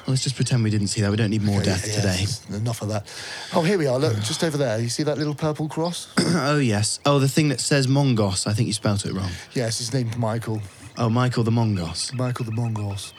Let's 0.07 0.23
just 0.23 0.37
pretend 0.37 0.63
we 0.65 0.71
didn't 0.71 0.87
see 0.87 1.01
that. 1.03 1.11
We 1.11 1.17
don't 1.19 1.29
need 1.31 1.43
more 1.43 1.61
death 1.61 1.87
Yeah, 1.87 1.97
today. 1.97 2.25
Enough 2.57 2.81
of 2.83 2.89
that. 2.89 3.07
Oh, 3.53 3.63
here 3.63 3.77
we 3.77 3.87
are. 3.89 3.99
Look, 3.99 4.15
just 4.21 4.43
over 4.45 4.57
there. 4.57 4.79
You 4.81 4.89
see 4.89 5.03
that 5.03 5.19
little 5.19 5.35
purple 5.35 5.69
cross? 5.69 6.09
oh 6.19 6.59
yes. 6.59 6.99
Oh, 7.05 7.19
the 7.19 7.29
thing 7.29 7.49
that 7.51 7.61
says 7.61 7.87
Mongos. 7.89 8.47
I 8.47 8.53
think 8.55 8.69
you 8.69 8.73
spelt 8.73 9.05
it 9.05 9.13
wrong. 9.13 9.31
yes, 9.53 9.79
his 9.79 9.93
name's 9.93 10.17
Michael. 10.17 10.63
Oh, 10.99 11.09
Michael 11.09 11.45
the 11.45 11.51
Mongos. 11.51 12.13
Michael 12.15 12.45
the 12.45 12.53
Mongols. 12.53 13.15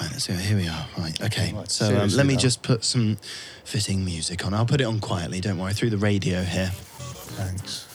Right, 0.00 0.10
let's 0.12 0.24
see. 0.24 0.34
Here 0.34 0.56
we 0.56 0.68
are. 0.68 0.86
Right, 0.98 1.20
okay. 1.22 1.52
Right, 1.54 1.70
so 1.70 1.86
um, 1.86 2.10
let 2.10 2.26
me 2.26 2.34
now. 2.34 2.40
just 2.40 2.62
put 2.62 2.84
some 2.84 3.16
fitting 3.64 4.04
music 4.04 4.44
on. 4.44 4.52
I'll 4.52 4.66
put 4.66 4.80
it 4.80 4.84
on 4.84 5.00
quietly. 5.00 5.40
Don't 5.40 5.58
worry. 5.58 5.72
Through 5.72 5.90
the 5.90 5.96
radio 5.96 6.42
here. 6.42 6.70
Thanks. 7.38 7.88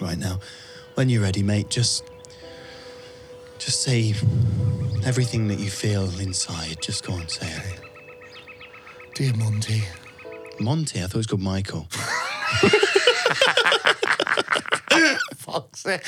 Right 0.00 0.18
now, 0.18 0.40
when 0.94 1.08
you're 1.08 1.22
ready, 1.22 1.42
mate, 1.42 1.70
just 1.70 2.04
just 3.58 3.82
say 3.82 4.10
everything 5.04 5.48
that 5.48 5.60
you 5.60 5.70
feel 5.70 6.04
inside. 6.18 6.82
Just 6.82 7.06
go 7.06 7.14
on, 7.14 7.28
say 7.28 7.46
it. 7.46 7.80
Dear 9.14 9.32
Monty. 9.34 9.84
Monty. 10.58 10.98
I 10.98 11.02
thought 11.02 11.14
it 11.14 11.18
was 11.18 11.26
called 11.28 11.42
Michael. 11.42 11.86
Fuck's 15.36 15.80
sake. 15.80 16.00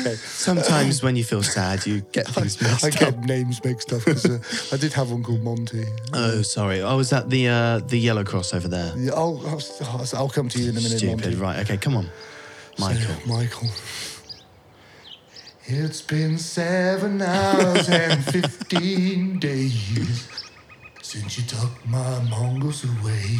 Okay. 0.00 0.14
Sometimes 0.14 1.02
when 1.02 1.16
you 1.16 1.24
feel 1.24 1.42
sad, 1.42 1.86
you 1.86 2.00
get 2.12 2.26
things 2.28 2.60
mixed 2.60 2.84
I 2.84 2.88
up. 2.88 2.94
get 3.14 3.20
names 3.24 3.62
mixed 3.64 3.92
up 3.92 4.04
because 4.04 4.24
uh, 4.26 4.74
I 4.74 4.78
did 4.78 4.92
have 4.94 5.10
one 5.10 5.22
called 5.22 5.42
Monty. 5.42 5.84
Oh, 6.12 6.42
sorry. 6.42 6.80
Oh, 6.80 6.96
was 6.96 7.10
that 7.10 7.28
the 7.30 7.48
uh, 7.48 7.78
the 7.80 7.98
yellow 7.98 8.24
cross 8.24 8.54
over 8.54 8.68
there? 8.68 8.92
Yeah, 8.96 9.12
I'll, 9.14 9.40
I'll, 9.46 10.04
I'll 10.14 10.28
come 10.28 10.48
to 10.48 10.58
you 10.58 10.70
in 10.70 10.76
a 10.76 10.80
minute, 10.80 10.98
Stupid. 10.98 11.20
Monty. 11.24 11.34
Right. 11.36 11.58
Okay. 11.60 11.76
Come 11.76 11.96
on, 11.96 12.06
So, 12.76 12.84
Michael. 12.86 13.14
Michael. 13.26 13.68
It's 15.66 16.02
been 16.02 16.36
seven 16.38 17.22
hours 17.22 17.88
and 17.88 18.24
15 18.32 19.38
days 19.38 20.28
since 21.02 21.38
you 21.38 21.44
took 21.44 21.86
my 21.86 22.20
Mongols 22.28 22.84
away. 22.84 23.38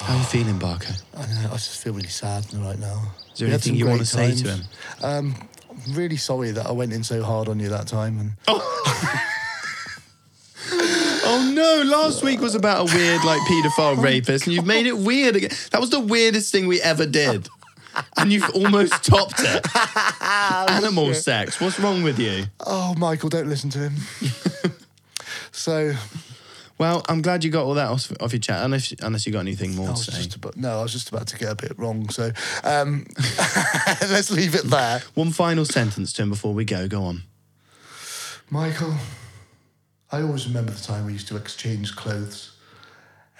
How 0.00 0.14
are 0.14 0.18
you 0.18 0.24
feeling, 0.24 0.58
Barker? 0.58 0.94
I 1.16 1.26
know, 1.26 1.48
I 1.50 1.54
just 1.54 1.82
feel 1.82 1.92
really 1.92 2.08
sad 2.08 2.44
right 2.54 2.78
now. 2.78 3.02
Is 3.32 3.38
there 3.40 3.48
We 3.48 3.54
anything 3.54 3.74
you 3.74 3.86
want 3.86 4.00
to 4.00 4.06
say 4.06 4.34
to 4.34 4.50
him? 4.52 4.60
Um, 5.02 5.34
I'm 5.70 5.94
really 5.94 6.16
sorry 6.16 6.50
that 6.52 6.66
I 6.66 6.72
went 6.72 6.92
in 6.92 7.04
so 7.04 7.22
hard 7.22 7.48
on 7.48 7.58
you 7.60 7.68
that 7.68 7.86
time. 7.88 8.18
And 8.18 8.32
Oh 8.48 8.64
no! 11.54 11.82
Last 11.84 12.22
week 12.24 12.40
was 12.40 12.54
about 12.54 12.88
a 12.90 12.94
weird, 12.94 13.22
like, 13.24 13.40
paedophile 13.42 14.02
rapist, 14.10 14.46
and 14.46 14.54
you've 14.54 14.66
made 14.66 14.86
it 14.86 14.96
weird 14.96 15.36
again. 15.36 15.50
That 15.72 15.80
was 15.80 15.90
the 15.90 16.00
weirdest 16.00 16.52
thing 16.52 16.66
we 16.68 16.80
ever 16.80 17.04
did, 17.06 17.48
and 18.16 18.32
you've 18.32 18.48
almost 18.54 19.04
topped 19.04 19.40
it. 19.40 19.66
Animal 20.70 21.12
sex. 21.14 21.60
What's 21.60 21.78
wrong 21.78 22.02
with 22.02 22.18
you? 22.18 22.44
oh, 22.66 22.94
Michael, 22.96 23.28
don't 23.28 23.48
listen 23.48 23.68
to 23.70 23.78
him. 23.90 23.94
so 25.52 25.94
Well, 26.78 27.04
I'm 27.08 27.22
glad 27.22 27.42
you 27.42 27.50
got 27.50 27.64
all 27.64 27.74
that 27.74 27.88
off, 27.88 28.12
off 28.20 28.32
your 28.32 28.40
chat. 28.40 28.64
Unless, 28.64 28.94
unless 29.02 29.26
you 29.26 29.32
got 29.32 29.40
anything 29.40 29.74
more 29.74 29.88
to 29.88 29.96
say. 29.96 30.28
about 30.36 30.56
no, 30.56 30.78
I 30.78 30.82
was 30.82 30.92
just 30.92 31.08
about 31.08 31.26
to 31.28 31.36
get 31.36 31.50
a 31.50 31.56
bit 31.56 31.76
wrong. 31.76 32.08
So 32.08 32.30
um, 32.62 33.06
let's 34.02 34.30
leave 34.30 34.54
it 34.54 34.64
there. 34.64 35.02
One 35.14 35.32
final 35.32 35.64
sentence 35.64 36.12
to 36.14 36.22
him 36.22 36.30
before 36.30 36.54
we 36.54 36.64
go. 36.64 36.86
Go 36.86 37.02
on. 37.02 37.24
Michael, 38.48 38.94
I 40.12 40.22
always 40.22 40.46
remember 40.46 40.70
the 40.70 40.82
time 40.82 41.04
we 41.04 41.12
used 41.12 41.28
to 41.28 41.36
exchange 41.36 41.96
clothes 41.96 42.52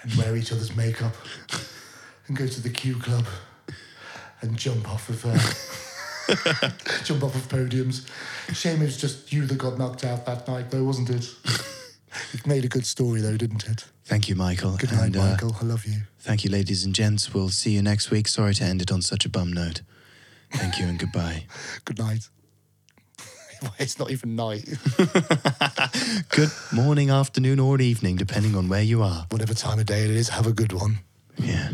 and 0.01 0.13
wear 0.15 0.35
each 0.35 0.51
other's 0.51 0.75
makeup 0.75 1.15
and 2.27 2.37
go 2.37 2.45
to 2.45 2.61
the 2.61 2.69
Q 2.69 2.95
Club 2.95 3.25
and 4.41 4.57
jump 4.57 4.89
off 4.89 5.09
of 5.09 5.25
uh, 5.25 6.69
jump 7.03 7.23
off 7.23 7.35
of 7.35 7.47
podiums. 7.49 8.07
Shame 8.53 8.81
it 8.81 8.85
was 8.85 8.97
just 8.97 9.31
you 9.31 9.45
that 9.45 9.57
got 9.57 9.77
knocked 9.77 10.03
out 10.03 10.25
that 10.25 10.47
night, 10.47 10.69
though, 10.71 10.83
wasn't 10.83 11.09
it? 11.09 11.33
It 12.33 12.45
made 12.47 12.65
a 12.65 12.67
good 12.67 12.85
story, 12.85 13.21
though, 13.21 13.37
didn't 13.37 13.67
it? 13.67 13.85
Thank 14.05 14.29
you, 14.29 14.35
Michael. 14.35 14.77
Good 14.77 14.91
night, 14.91 15.05
And, 15.07 15.17
uh, 15.17 15.29
Michael. 15.31 15.55
I 15.61 15.65
love 15.65 15.85
you. 15.85 16.01
Thank 16.19 16.43
you, 16.43 16.49
ladies 16.49 16.83
and 16.85 16.93
gents. 16.93 17.33
We'll 17.33 17.49
see 17.49 17.71
you 17.71 17.81
next 17.81 18.11
week. 18.11 18.27
Sorry 18.27 18.53
to 18.55 18.63
end 18.63 18.81
it 18.81 18.91
on 18.91 19.01
such 19.01 19.25
a 19.25 19.29
bum 19.29 19.51
note. 19.53 19.81
Thank 20.51 20.79
you 20.79 20.87
and 20.87 20.97
goodbye. 20.99 21.45
Good 21.85 21.99
night. 21.99 22.27
it's 23.79 23.99
not 23.99 24.09
even 24.11 24.35
night. 24.35 24.65
Good 26.29 26.51
morning, 26.71 27.09
afternoon, 27.09 27.59
or 27.59 27.79
evening, 27.81 28.15
depending 28.15 28.55
on 28.55 28.67
where 28.69 28.81
you 28.81 29.01
are. 29.03 29.25
Whatever 29.29 29.53
time 29.53 29.79
of 29.79 29.85
day 29.85 30.03
it 30.03 30.11
is, 30.11 30.29
have 30.29 30.47
a 30.47 30.53
good 30.53 30.73
one. 30.73 30.99
Yeah. 31.37 31.71